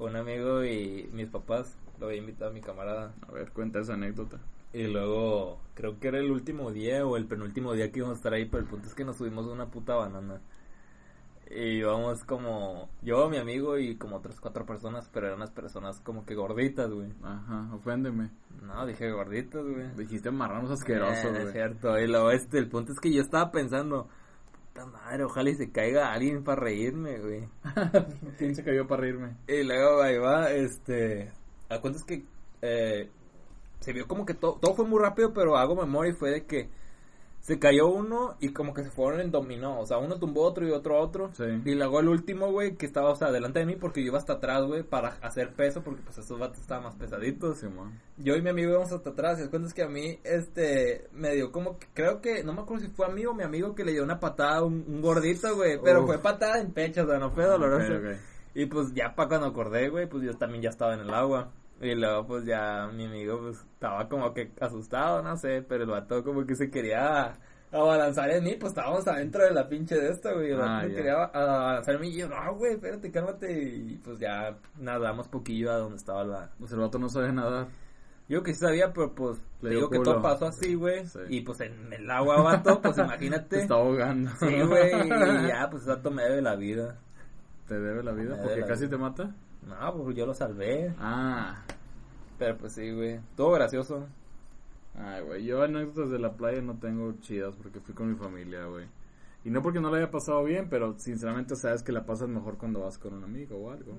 [0.00, 1.76] un amigo y mis papás.
[1.98, 3.14] Lo había invitado a mi camarada.
[3.28, 4.38] A ver, cuenta esa anécdota.
[4.72, 8.18] Y luego, creo que era el último día o el penúltimo día que íbamos a
[8.18, 10.40] estar ahí, pero el punto es que nos subimos una puta banana.
[11.50, 15.98] Y íbamos como, yo, mi amigo y como otras cuatro personas, pero eran unas personas
[16.00, 17.12] como que gorditas, güey.
[17.24, 18.30] Ajá, oféndeme.
[18.62, 19.88] No, dije gorditas, güey.
[19.96, 21.52] Dijiste marranos asquerosos, Eh, es güey.
[21.52, 24.08] cierto, y luego este, el punto es que yo estaba pensando,
[24.74, 27.48] madre, ojalá y se caiga alguien para reírme, güey.
[28.38, 29.36] ¿Quién se cayó para reírme?
[29.46, 31.30] Y luego ahí va, este,
[31.68, 32.24] a cuenta es que
[32.62, 33.10] eh,
[33.80, 36.46] se vio como que to- todo fue muy rápido, pero hago memoria y fue de
[36.46, 36.70] que
[37.50, 40.68] se cayó uno y como que se fueron en dominó, o sea, uno tumbó otro
[40.68, 41.32] y otro a otro.
[41.34, 41.42] Sí.
[41.64, 44.18] Y luego el último, güey, que estaba, o sea, delante de mí porque yo iba
[44.18, 47.58] hasta atrás, güey, para hacer peso, porque pues esos vatos estaban más pesaditos.
[47.58, 47.98] Simón.
[48.18, 51.08] Yo y mi amigo íbamos hasta atrás y el cuento es que a mí, este,
[51.12, 53.42] me dio como que, creo que, no me acuerdo si fue a mí o mi
[53.42, 56.06] amigo que le dio una patada a un, un gordito, güey, pero Uf.
[56.06, 57.94] fue patada en pecho, o sea, no fue doloroso.
[58.54, 61.50] Y pues ya para cuando acordé, güey, pues yo también ya estaba en el agua.
[61.80, 65.90] Y luego pues ya mi amigo pues estaba como que asustado, no sé, pero el
[65.90, 67.32] vato como que se quería
[67.72, 70.50] abalanzar en mí, pues estábamos adentro de la pinche de esta, güey.
[70.50, 70.94] El vato Ah, ya.
[70.94, 73.62] quería abalanzar en mí y yo, no, güey, espérate, cálmate.
[73.62, 76.50] Y pues ya nadamos poquillo a donde estaba la...
[76.58, 77.68] Pues el vato no sabe nadar.
[78.28, 81.04] Yo que sí sabía, pero pues Le digo que todo pasó así, güey.
[81.06, 81.18] Sí.
[81.28, 83.62] Y pues en el agua, vato, pues Te imagínate.
[83.62, 84.30] está ahogando.
[84.38, 86.96] Sí, güey, y ya, pues ese vato me debe la vida.
[87.66, 88.30] ¿Te debe la vida?
[88.36, 88.90] Me ¿Porque debe la casi vida.
[88.90, 89.34] te mata?
[89.66, 90.94] No, pues yo lo salvé.
[90.98, 91.62] Ah.
[92.38, 93.20] Pero pues sí, güey.
[93.36, 94.06] Todo gracioso.
[94.98, 95.44] Ay, güey.
[95.44, 98.86] Yo anécdotas de la playa no tengo chidas porque fui con mi familia, güey.
[99.44, 102.56] Y no porque no la haya pasado bien, pero sinceramente sabes que la pasas mejor
[102.58, 103.92] cuando vas con un amigo o algo.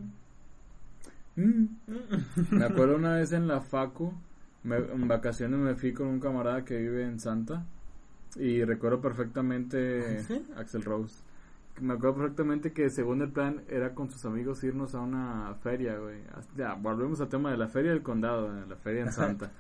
[1.36, 1.66] Mm.
[2.51, 4.14] Me acuerdo una vez en la Facu,
[4.64, 7.66] me- en vacaciones me fui con un camarada que vive en Santa
[8.36, 10.45] y recuerdo perfectamente ¿Ah, sí?
[10.57, 11.24] Axel Rose.
[11.82, 15.98] Me acuerdo perfectamente que según el plan era con sus amigos irnos a una feria,
[15.98, 16.20] güey.
[16.56, 19.52] Ya, volvemos al tema de la feria del condado, de la feria en Santa.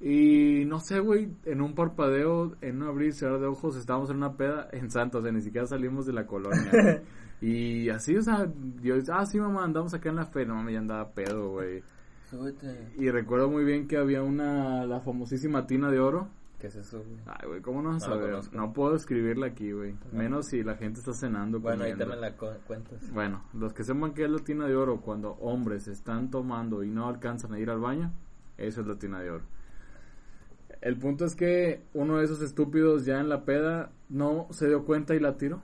[0.00, 4.10] Y no sé, güey, en un parpadeo, en un abrir y cerrar de ojos, estábamos
[4.10, 6.70] en una peda en Santa, o sea, ni siquiera salimos de la colonia.
[6.70, 7.00] güey.
[7.40, 8.46] y así, o sea,
[8.82, 11.82] yo, ah, sí, mamá, andamos acá en la feria, no mames, ya andaba pedo, güey.
[12.28, 12.92] Súbete.
[12.98, 16.28] Y recuerdo muy bien que había una, la famosísima tina de oro.
[16.58, 17.18] ¿Qué es eso, güey?
[17.26, 18.54] Ay, güey, ¿cómo no vas a No la saber?
[18.56, 19.92] No puedo escribirla aquí, güey.
[20.12, 20.18] No.
[20.18, 21.60] Menos si la gente está cenando.
[21.60, 22.04] Bueno, comiendo.
[22.04, 23.10] ahorita me la cu- cuentas.
[23.12, 26.90] Bueno, los que sepan que es la tina de oro cuando hombres están tomando y
[26.90, 28.12] no alcanzan a ir al baño,
[28.56, 29.44] eso es la tina de oro.
[30.80, 34.84] El punto es que uno de esos estúpidos ya en la peda no se dio
[34.84, 35.62] cuenta y la tiró.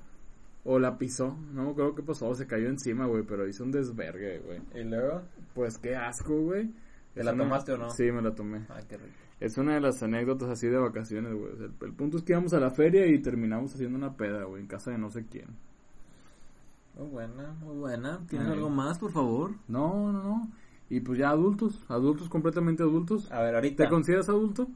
[0.65, 1.39] O la pisó.
[1.53, 2.35] No me acuerdo qué pasó.
[2.35, 3.23] Se cayó encima, güey.
[3.23, 4.61] Pero hizo un desvergue, güey.
[4.75, 5.23] ¿Y luego?
[5.55, 6.71] Pues qué asco, güey.
[7.15, 7.91] ¿Te la tomaste o no?
[7.91, 8.67] Sí, me la tomé.
[8.69, 9.11] Ay, qué rico.
[9.41, 11.53] Es una de las anécdotas así de vacaciones, güey.
[11.53, 14.15] O sea, el, el punto es que íbamos a la feria y terminamos haciendo una
[14.15, 14.61] peda, güey.
[14.63, 15.49] En casa de no sé quién.
[16.99, 18.21] Muy buena, muy buena.
[18.29, 18.55] ¿Tienes Ay.
[18.55, 19.53] algo más, por favor?
[19.69, 20.49] No, no, no.
[20.91, 23.31] Y pues ya adultos, adultos completamente adultos.
[23.33, 23.85] A ver, ahorita.
[23.85, 24.69] ¿Te consideras adulto?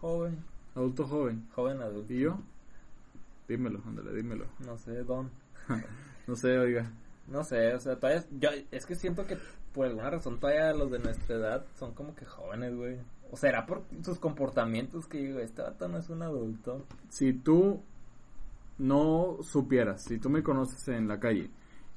[0.00, 0.36] Joven.
[0.74, 1.46] Adulto joven.
[1.54, 2.12] Joven adulto.
[2.12, 2.38] ¿Y yo?
[3.46, 4.46] Dímelo, ándale, dímelo.
[4.64, 5.30] No sé, don.
[6.26, 6.90] No sé, oiga.
[7.28, 8.24] No sé, o sea, todavía.
[8.32, 9.38] Yo, es que siento que
[9.72, 12.98] por alguna razón todavía los de nuestra edad son como que jóvenes, güey.
[13.30, 16.84] O será por sus comportamientos que digo, este vato no es un adulto.
[17.08, 17.82] Si tú
[18.78, 21.50] no supieras, si tú me conoces en la calle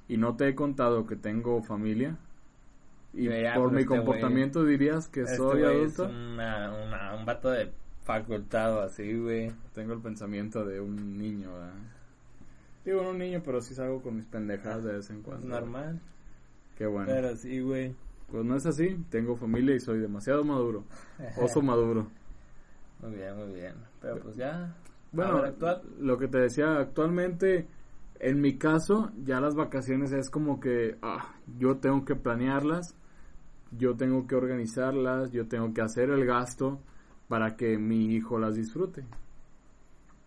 [0.07, 2.17] y no te he contado que tengo familia
[3.13, 7.25] y por pues, mi este comportamiento dirías que Este soy adulto, Es una, una, un
[7.25, 7.71] vato de
[8.03, 9.51] facultad o así, güey.
[9.73, 11.73] tengo el pensamiento de un niño, ¿verdad?
[12.85, 15.47] Digo, no un niño, pero sí salgo con mis pendejadas de vez en Es cuando.
[15.47, 15.99] normal.
[16.77, 17.07] Qué bueno.
[17.07, 17.93] Pero sí, güey.
[18.31, 20.83] Pues no es así, tengo familia y soy demasiado maduro.
[21.37, 22.07] Oso maduro.
[23.01, 23.75] Muy bien, muy bien.
[24.01, 24.75] Pero pues ya.
[25.13, 27.65] Bueno, ver, lo que te decía, actualmente,
[28.19, 32.95] en mi caso, ya las vacaciones es como que ah, yo tengo que planearlas,
[33.71, 36.81] yo tengo que organizarlas, yo tengo que hacer el gasto
[37.29, 39.05] para que mi hijo las disfrute.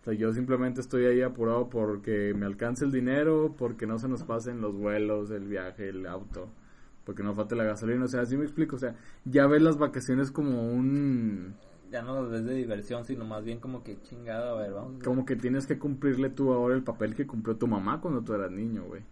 [0.01, 4.09] O sea, yo simplemente estoy ahí apurado porque me alcance el dinero, porque no se
[4.09, 6.49] nos pasen los vuelos, el viaje, el auto.
[7.05, 8.95] Porque no falte la gasolina, o sea, así me explico, o sea,
[9.25, 11.55] ya ves las vacaciones como un...
[11.91, 15.03] Ya no las ves de diversión, sino más bien como que chingada, a ver, vamos.
[15.03, 18.33] Como que tienes que cumplirle tú ahora el papel que cumplió tu mamá cuando tú
[18.33, 19.03] eras niño, güey.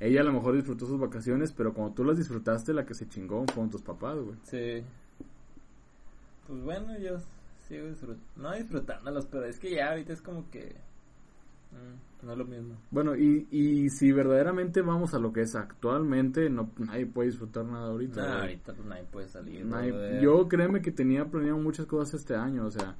[0.00, 3.08] Ella a lo mejor disfrutó sus vacaciones, pero cuando tú las disfrutaste, la que se
[3.08, 4.36] chingó fueron tus papás, güey.
[4.42, 4.82] Sí.
[6.46, 7.18] Pues bueno, yo
[7.68, 10.76] sigo disfrutando, no disfrutándolas, pero es que ya ahorita es como que...
[11.74, 12.74] mm, no es lo mismo.
[12.90, 17.64] Bueno, y, y si verdaderamente vamos a lo que es actualmente, no nadie puede disfrutar
[17.66, 18.40] nada ahorita.
[18.40, 19.64] Ahorita pues nadie puede salir.
[19.66, 22.96] Nadie- yo créeme que tenía planeado muchas cosas este año, o sea,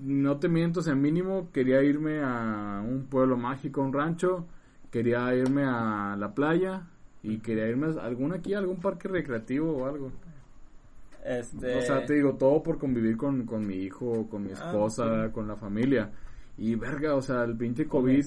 [0.00, 4.46] no te miento, o sea, mínimo quería irme a un pueblo mágico, un rancho,
[4.90, 6.88] quería irme a la playa
[7.22, 10.10] y quería irme a algún aquí, a algún parque recreativo o algo.
[11.24, 11.76] Este...
[11.76, 15.26] O sea, te digo, todo por convivir con, con mi hijo, con mi Ah, esposa,
[15.26, 15.32] sí.
[15.32, 16.10] con la familia.
[16.58, 18.24] Y verga, o sea, el pinche COVID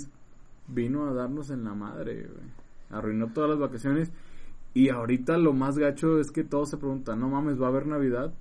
[0.68, 2.48] vino a darnos en la madre, güey.
[2.90, 4.12] Arruinó todas las vacaciones.
[4.74, 7.88] Y ahorita lo más gacho es que todos se preguntan, no mames, ¿va a haber
[7.88, 8.34] Navidad?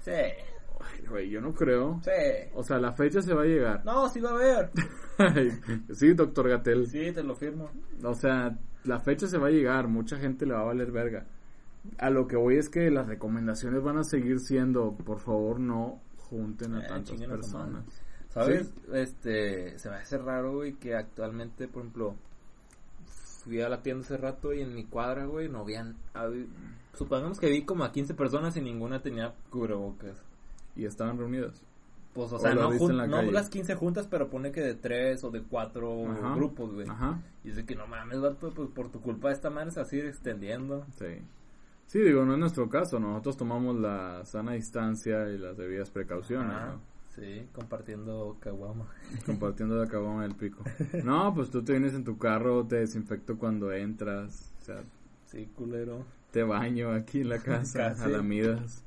[0.00, 2.00] Sí, Ay, güey, yo no creo.
[2.04, 2.10] sí.
[2.54, 3.84] O sea, la fecha se va a llegar.
[3.84, 4.70] No, sí va a haber.
[5.94, 6.86] sí, doctor Gatel.
[6.86, 7.70] Sí, te lo firmo.
[8.02, 9.88] O sea, la fecha se va a llegar.
[9.88, 11.26] Mucha gente le va a valer verga.
[11.98, 16.00] A lo que voy es que las recomendaciones van a seguir siendo, por favor, no
[16.18, 17.66] junten a Eh, tantas a
[18.34, 18.72] ¿Sabes?
[18.92, 22.16] Este, se me hace raro, güey, que actualmente, por ejemplo,
[23.44, 25.96] fui a la tienda hace rato y en mi cuadra, güey, no habían...
[26.94, 30.20] supongamos que vi como a 15 personas y ninguna tenía cubrebocas.
[30.74, 31.62] Y estaban reunidas.
[32.12, 35.22] Pues, o O sea, no, la no las 15 juntas, pero pone que de 3
[35.24, 36.34] o de 4 Ajá.
[36.34, 36.88] grupos, güey.
[36.88, 37.20] Ajá.
[37.44, 40.86] Y dice que no mames, vato, pues por tu culpa esta madre se sigue extendiendo.
[40.96, 41.18] Sí.
[41.86, 42.98] Sí, digo, no es nuestro caso.
[42.98, 46.66] Nosotros tomamos la sana distancia y las debidas precauciones, Ajá.
[46.66, 46.93] ¿no?
[47.14, 48.86] Sí, compartiendo caguama.
[49.26, 50.64] Compartiendo de acabón el pico.
[51.04, 54.52] No, pues tú te vienes en tu carro, te desinfecto cuando entras.
[54.60, 54.82] O sea,
[55.26, 56.04] Sí, culero.
[56.32, 58.82] te baño aquí en la casa, a la midas.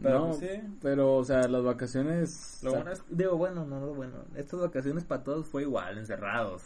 [0.00, 0.60] Pero, no, pues, sí.
[0.80, 2.60] pero, o sea, las vacaciones...
[2.62, 4.24] Lo bueno es, digo, bueno, no lo bueno.
[4.36, 6.62] Estas vacaciones para todos fue igual, encerrados.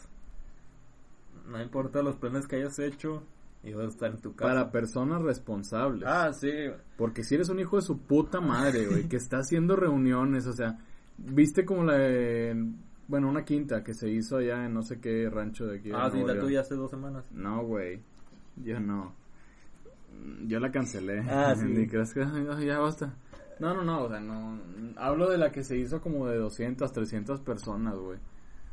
[1.47, 3.23] No importa los planes que hayas hecho,
[3.63, 4.53] ibas a estar en tu casa.
[4.53, 6.03] Para personas responsables.
[6.05, 6.51] Ah, sí.
[6.97, 10.53] Porque si eres un hijo de su puta madre, güey, que está haciendo reuniones, o
[10.53, 10.77] sea,
[11.17, 12.71] viste como la de,
[13.07, 15.91] bueno, una quinta que se hizo allá en no sé qué rancho de aquí.
[15.93, 17.25] Ah, sí, la tuya hace dos semanas.
[17.31, 18.01] No, güey,
[18.57, 19.15] yo no.
[20.45, 21.21] Yo la cancelé.
[21.29, 21.65] Ah, sí.
[21.65, 22.25] Ni creas que,
[22.65, 23.13] ya basta.
[23.59, 24.59] No, no, no, o sea, no.
[24.97, 28.19] Hablo de la que se hizo como de 200, 300 personas, güey.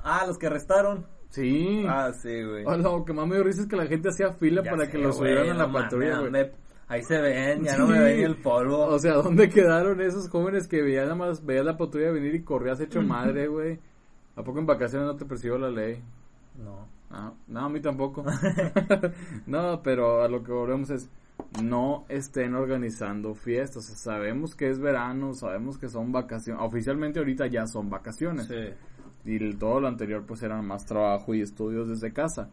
[0.00, 1.06] Ah, los que arrestaron.
[1.30, 1.84] Sí.
[1.88, 2.64] Ah, sí, güey.
[2.66, 4.84] Oh, lo que más me dio risa es que la gente hacía fila Ya para
[4.86, 6.50] sé, que los subieran a la no patrulla, güey.
[6.88, 8.86] Ahí se ven, ya no me ven el polvo.
[8.86, 12.42] O sea, ¿dónde quedaron esos jóvenes que veían nada más, veías la patrulla venir y
[12.42, 13.78] corrías hecho madre, güey?
[14.34, 16.02] ¿A poco en vacaciones no te persiguió la ley?
[16.58, 17.00] no.
[17.12, 18.24] Ah, no, a mí tampoco.
[19.46, 21.10] no, pero a lo que volvemos es,
[21.62, 23.78] no estén organizando fiestas.
[23.78, 26.62] O sea, sabemos que es verano, sabemos que son vacaciones.
[26.62, 28.46] Oficialmente ahorita ya son vacaciones.
[28.46, 28.74] Sí.
[29.24, 32.50] Y todo lo anterior pues era más trabajo y estudios desde casa.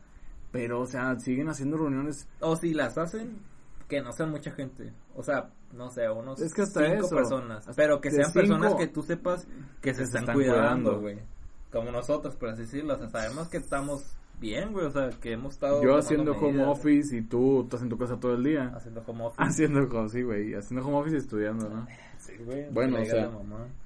[0.51, 2.28] Pero, o sea, siguen haciendo reuniones.
[2.39, 3.38] O si las hacen,
[3.88, 4.93] que no sean mucha gente.
[5.15, 7.15] O sea, no sé, unos Es que hasta cinco eso.
[7.15, 7.65] personas.
[7.76, 9.47] Pero que sean personas que tú sepas
[9.82, 10.59] que se se están, están cuidando,
[10.99, 10.99] cuidando.
[11.01, 11.20] güey.
[11.72, 12.95] Como nosotros, por así decirlo.
[12.95, 14.86] O sea, sabemos que estamos bien, güey.
[14.86, 15.84] O sea, que hemos estado.
[15.84, 18.72] Yo haciendo home medidas, office y tú estás en tu casa todo el día.
[18.76, 19.44] Haciendo home office.
[19.44, 20.54] Haciendo home, sí, güey.
[20.54, 21.88] Haciendo home office y estudiando, ¿no?
[22.18, 22.70] Sí, güey.
[22.72, 23.32] Bueno, o sea.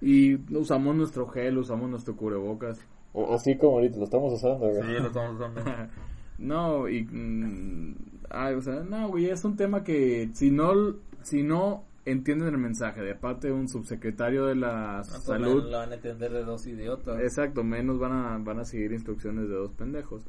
[0.02, 2.80] Y usamos nuestro gel, usamos nuestro cubrebocas.
[3.14, 5.62] O, así como ahorita lo estamos usando, Sí, lo estamos usando.
[6.38, 7.04] no, y...
[7.04, 7.96] mm,
[8.30, 12.58] ay, o sea, no, güey, es un tema que si no, si no entienden el
[12.58, 16.32] mensaje de parte de un subsecretario de la No, pues, salud, Lo van a entender
[16.32, 17.20] de dos idiotas.
[17.20, 20.24] exacto, menos van a, van a seguir instrucciones de dos pendejos.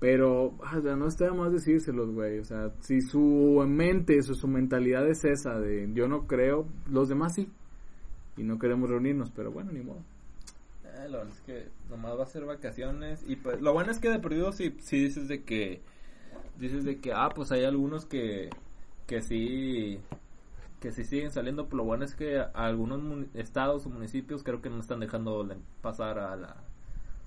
[0.00, 2.38] Pero, o sea, no está más decírselos, güey.
[2.38, 7.08] O sea, si su mente, su, su mentalidad es esa de yo no creo, los
[7.08, 7.50] demás sí.
[8.36, 10.02] Y no queremos reunirnos, pero bueno, ni modo.
[10.96, 13.98] Eh, lo bueno es que nomás va a ser vacaciones y pues lo bueno es
[13.98, 15.80] que de perdido si, si dices de que
[16.58, 18.50] dices de que ah pues hay algunos que
[19.06, 19.98] que sí
[20.80, 24.70] que sí siguen saliendo pero lo bueno es que algunos estados o municipios creo que
[24.70, 26.56] no están dejando de pasar a la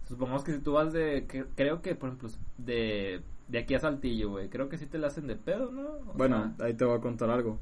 [0.08, 3.80] supongamos que si tú vas de que, creo que por ejemplo de de aquí a
[3.80, 6.74] Saltillo güey creo que sí te la hacen de pedo no O Bueno, sea, ahí
[6.74, 7.60] te voy a contar algo.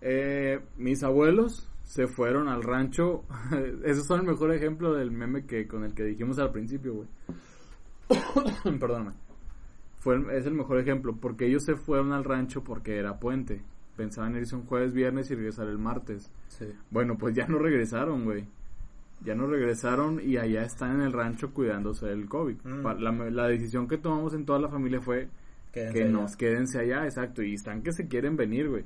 [0.00, 3.24] Eh, mis abuelos se fueron al rancho.
[3.84, 7.08] Esos son el mejor ejemplo del meme que con el que dijimos al principio, güey.
[8.78, 9.12] Perdóname.
[9.98, 13.62] Fue el- es el mejor ejemplo porque ellos se fueron al rancho porque era puente.
[13.96, 16.30] Pensaban irse un jueves, viernes y regresar el martes.
[16.48, 16.66] sí.
[16.90, 18.46] Bueno, pues ya no regresaron, güey.
[19.24, 22.56] Ya no regresaron y allá están en el rancho cuidándose del COVID.
[22.64, 22.86] Mm.
[23.00, 25.28] La, la decisión que tomamos en toda la familia fue
[25.72, 26.12] Quédense que allá.
[26.12, 28.84] nos quédense allá, exacto, y están que se quieren venir, güey,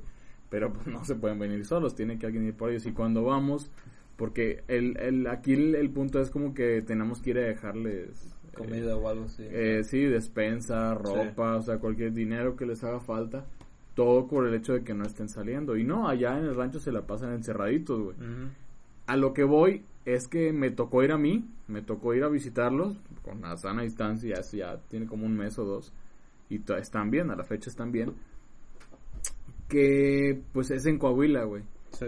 [0.49, 3.23] pero pues no se pueden venir solos, tiene que alguien ir por ellos, y cuando
[3.23, 3.69] vamos,
[4.17, 8.35] porque el, el, aquí el, el punto es como que tenemos que ir a dejarles...
[8.51, 9.43] eh, Comida o algo así.
[9.49, 13.45] eh, sí, despensa, ropa, o sea, cualquier dinero que les haga falta,
[13.95, 16.79] todo por el hecho de que no estén saliendo, y no, allá en el rancho
[16.79, 18.15] se la pasan encerraditos, güey.
[18.17, 18.47] Ujú.
[19.07, 22.29] A lo que voy es que me tocó ir a mí, me tocó ir a
[22.29, 25.93] visitarlos con la sana distancia, ya, ya tiene como un mes o dos,
[26.49, 28.13] y están bien, a la fecha están bien.
[29.69, 31.63] Que pues es en Coahuila, güey.
[31.91, 32.07] Sí.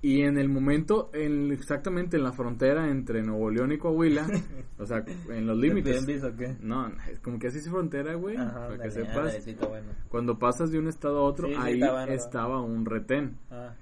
[0.00, 4.26] Y en el momento, en, exactamente en la frontera entre Nuevo León y Coahuila,
[4.78, 5.96] o sea, en los límites.
[6.06, 6.56] ¿Airbnbs o qué?
[6.60, 9.46] No, es como que así es frontera, güey, Ajá, para que sepas.
[9.66, 9.92] bueno.
[10.10, 13.38] Cuando pasas de un estado a otro, Sí, ahí estaba un retén.
[13.50, 13.74] Ah,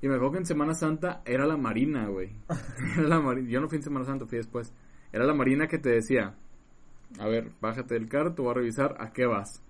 [0.00, 2.30] Y me acuerdo que en Semana Santa era la Marina, güey.
[2.98, 3.48] Era la Marina.
[3.48, 4.72] Yo no fui en Semana Santa, fui después.
[5.12, 6.34] Era la Marina que te decía,
[7.18, 9.62] a ver, bájate del carro, te voy a revisar, ¿a qué vas?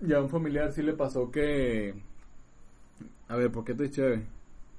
[0.00, 1.94] Y a un familiar sí le pasó que...
[3.28, 4.26] A ver, ¿por qué te cheve?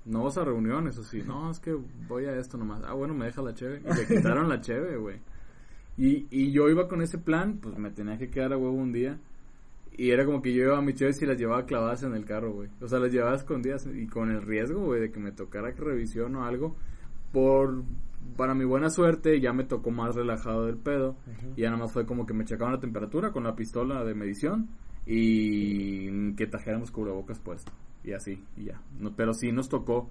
[0.05, 1.23] No vas a reuniones, o sí.
[1.25, 1.73] No, es que
[2.07, 2.83] voy a esto nomás.
[2.85, 3.81] Ah, bueno, me deja la cheve.
[3.83, 5.19] Y le quitaron la cheve, güey.
[5.97, 8.91] Y, y yo iba con ese plan, pues me tenía que quedar a huevo un
[8.91, 9.17] día.
[9.95, 12.51] Y era como que yo llevaba mis cheves y las llevaba clavadas en el carro,
[12.51, 12.69] güey.
[12.81, 16.35] O sea, las llevaba escondidas y con el riesgo, güey, de que me tocara revisión
[16.35, 16.75] o algo.
[17.31, 17.83] Por,
[18.35, 21.15] para mi buena suerte, ya me tocó más relajado del pedo.
[21.55, 24.15] Y ya nada más fue como que me checaban la temperatura con la pistola de
[24.15, 24.69] medición
[25.05, 27.71] y que trajéramos cubrebocas puesto.
[28.03, 28.81] Y así, y ya.
[28.99, 30.09] No, pero sí nos tocó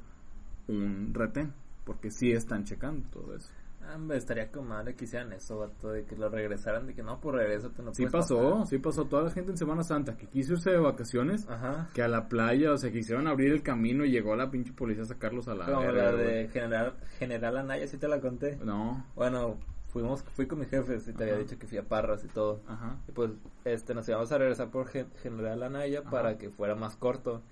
[0.68, 1.52] un retén,
[1.84, 3.50] porque sí están checando todo eso.
[3.84, 7.02] Ah, Hombre, estaría como madre que hicieran eso, vato, de que lo regresaran, de que
[7.02, 8.66] no, por regreso tú no Sí pasó, pasar.
[8.68, 9.04] sí pasó.
[9.06, 11.88] Toda la gente en Semana Santa que quiso irse de vacaciones, Ajá.
[11.92, 15.02] que a la playa, o sea, quisieron abrir el camino y llegó la pinche policía
[15.02, 18.56] a sacarlos a la Como la de General, General Anaya, sí te la conté.
[18.62, 19.58] No, Bueno,
[19.88, 22.60] fuimos, fui con mis jefes y te había dicho que fui a Parras y todo.
[22.68, 22.96] ajá.
[23.08, 23.30] Y pues,
[23.64, 26.10] este, nos íbamos a regresar por Gen- General Anaya Ajá.
[26.10, 27.42] para que fuera más corto.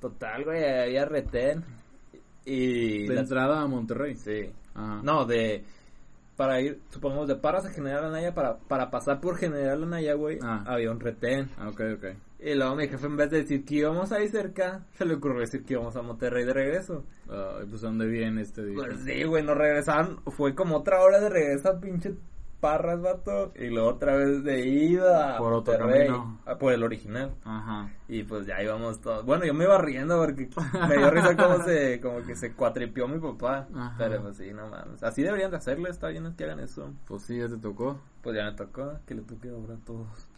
[0.00, 1.62] Total, güey, había retén.
[2.44, 3.06] Y...
[3.06, 4.14] De la- entrada a Monterrey.
[4.16, 4.50] Sí.
[4.74, 5.00] Ajá.
[5.02, 5.64] No, de...
[6.36, 10.38] Para ir, supongamos, de Parras a General Anaya, para, para pasar por General Anaya, güey,
[10.42, 10.64] Ah.
[10.66, 11.50] había un retén.
[11.58, 12.04] Ah, ok, ok.
[12.38, 15.40] Y luego mi jefe, en vez de decir que íbamos ahí cerca, se le ocurrió
[15.40, 17.04] decir que íbamos a Monterrey de regreso.
[17.28, 18.74] Ah, pues, ¿a ¿dónde viene este día?
[18.76, 20.16] Pues sí, güey, nos regresaban.
[20.28, 22.14] Fue como otra hora de regreso a pinche
[22.60, 23.52] Parras, vato.
[23.56, 26.38] Y luego otra vez de ida Por otro Monterrey, camino.
[26.44, 27.34] a- por el original.
[27.44, 27.90] Ajá.
[28.06, 29.24] Y pues ya íbamos todos.
[29.24, 30.48] Bueno, yo me iba riendo porque
[30.88, 33.66] me dio risa como se, como que se cuatripió mi papá.
[33.74, 33.94] Ajá.
[33.96, 35.02] Pero pues sí, no mames.
[35.02, 36.92] Así deberían de hacerlo, está bien que hagan eso.
[37.06, 37.98] Pues sí, ya te tocó.
[38.22, 40.28] Pues ya me tocó, que le toque ahora a todos.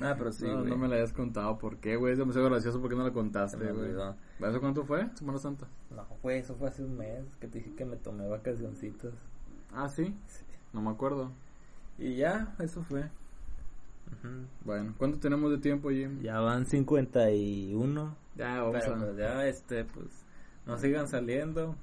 [0.00, 0.70] Nada, pero sí, no, güey.
[0.70, 1.56] no me la hayas contado.
[1.56, 2.12] ¿Por qué, güey?
[2.12, 3.90] Es demasiado gracioso porque no la contaste, me güey.
[3.92, 5.08] ¿Eso cuánto fue?
[5.14, 5.66] Semana Santa.
[5.90, 9.12] No, güey, eso fue hace un mes que te dije que me tomé vacacioncitas.
[9.72, 10.14] Ah, ¿sí?
[10.74, 11.32] No me acuerdo.
[11.98, 13.08] Y ya, eso fue.
[14.64, 16.20] Bueno, ¿cuánto tenemos de tiempo, Jim?
[16.20, 18.16] Ya van 51.
[18.36, 18.98] Ya, vamos Pero a...
[18.98, 20.06] pues ya, este, pues,
[20.66, 21.76] no sigan saliendo.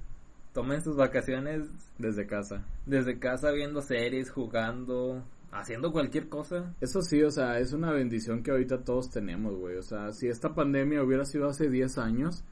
[0.52, 1.66] Tomen sus vacaciones
[1.98, 2.62] Desde casa.
[2.84, 6.74] desde casa viendo series, jugando, haciendo cualquier cosa.
[6.80, 9.76] Eso sí, o sea, es una bendición que ahorita todos tenemos, güey.
[9.76, 12.44] O sea, si esta pandemia hubiera sido hace 10 años,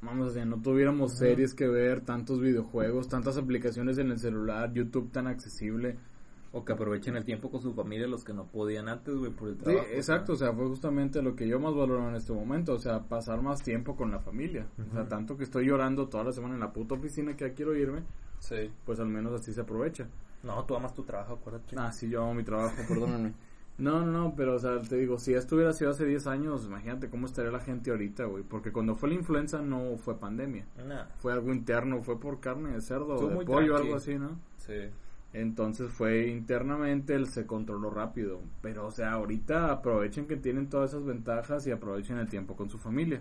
[0.00, 1.18] vamos, o sea, no tuviéramos Ajá.
[1.20, 5.96] series que ver, tantos videojuegos, tantas aplicaciones en el celular, YouTube tan accesible.
[6.50, 9.48] O que aprovechen el tiempo con su familia los que no podían antes, güey, por
[9.50, 9.86] el Sí, trabajo.
[9.92, 13.00] exacto, o sea, fue justamente lo que yo más valoro en este momento, o sea,
[13.02, 14.66] pasar más tiempo con la familia.
[14.90, 17.54] O sea, tanto que estoy llorando toda la semana en la puta oficina que ya
[17.54, 18.02] quiero irme,
[18.38, 18.70] Sí.
[18.86, 20.08] pues al menos así se aprovecha.
[20.42, 21.76] No, tú amas tu trabajo, acuérdate.
[21.78, 23.34] Ah, sí, yo amo mi trabajo, perdóname.
[23.78, 27.08] No, no, pero, o sea, te digo, si esto hubiera sido hace 10 años, imagínate
[27.08, 28.42] cómo estaría la gente ahorita, güey.
[28.42, 30.66] Porque cuando fue la influenza no fue pandemia.
[30.86, 33.82] Nah, Fue algo interno, fue por carne de cerdo o Estuvo de pollo, tranqui.
[33.86, 34.38] algo así, ¿no?
[34.56, 34.90] sí.
[35.34, 38.40] Entonces fue internamente, él se controló rápido.
[38.62, 42.70] Pero, o sea, ahorita aprovechen que tienen todas esas ventajas y aprovechen el tiempo con
[42.70, 43.20] su familia.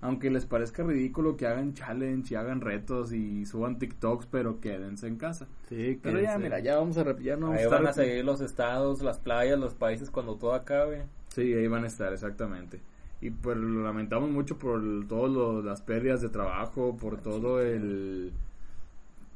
[0.00, 5.08] Aunque les parezca ridículo que hagan challenge y hagan retos y suban TikToks, pero quédense
[5.08, 5.48] en casa.
[5.68, 9.02] Sí, Pero ya, mira, ya vamos a ya no Ahí van a seguir los estados,
[9.02, 11.06] las playas, los países cuando todo acabe.
[11.28, 12.80] Sí, ahí van a estar, exactamente.
[13.20, 18.32] Y pues lo lamentamos mucho por todas las pérdidas de trabajo, por todo el...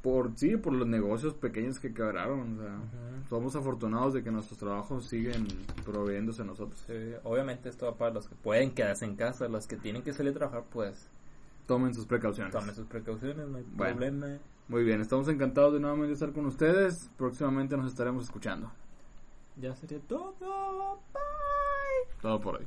[0.03, 2.59] Por, sí, por los negocios pequeños que quebraron.
[2.59, 2.76] O sea,
[3.28, 5.46] somos afortunados de que nuestros trabajos siguen
[5.84, 6.82] proveyéndose a nosotros.
[6.88, 6.92] Sí,
[7.22, 10.32] obviamente esto va para los que pueden quedarse en casa, los que tienen que salir
[10.32, 11.09] a trabajar, pues
[11.66, 12.53] Tomen sus precauciones.
[12.53, 13.96] tomen sus precauciones, no hay Bueno.
[13.96, 14.38] problema.
[14.68, 17.09] Muy bien, estamos encantados de nuevamente estar con ustedes.
[17.16, 18.72] Próximamente nos estaremos escuchando.
[19.57, 20.34] Ya sería todo.
[21.12, 22.20] Bye.
[22.20, 22.66] Todo por hoy.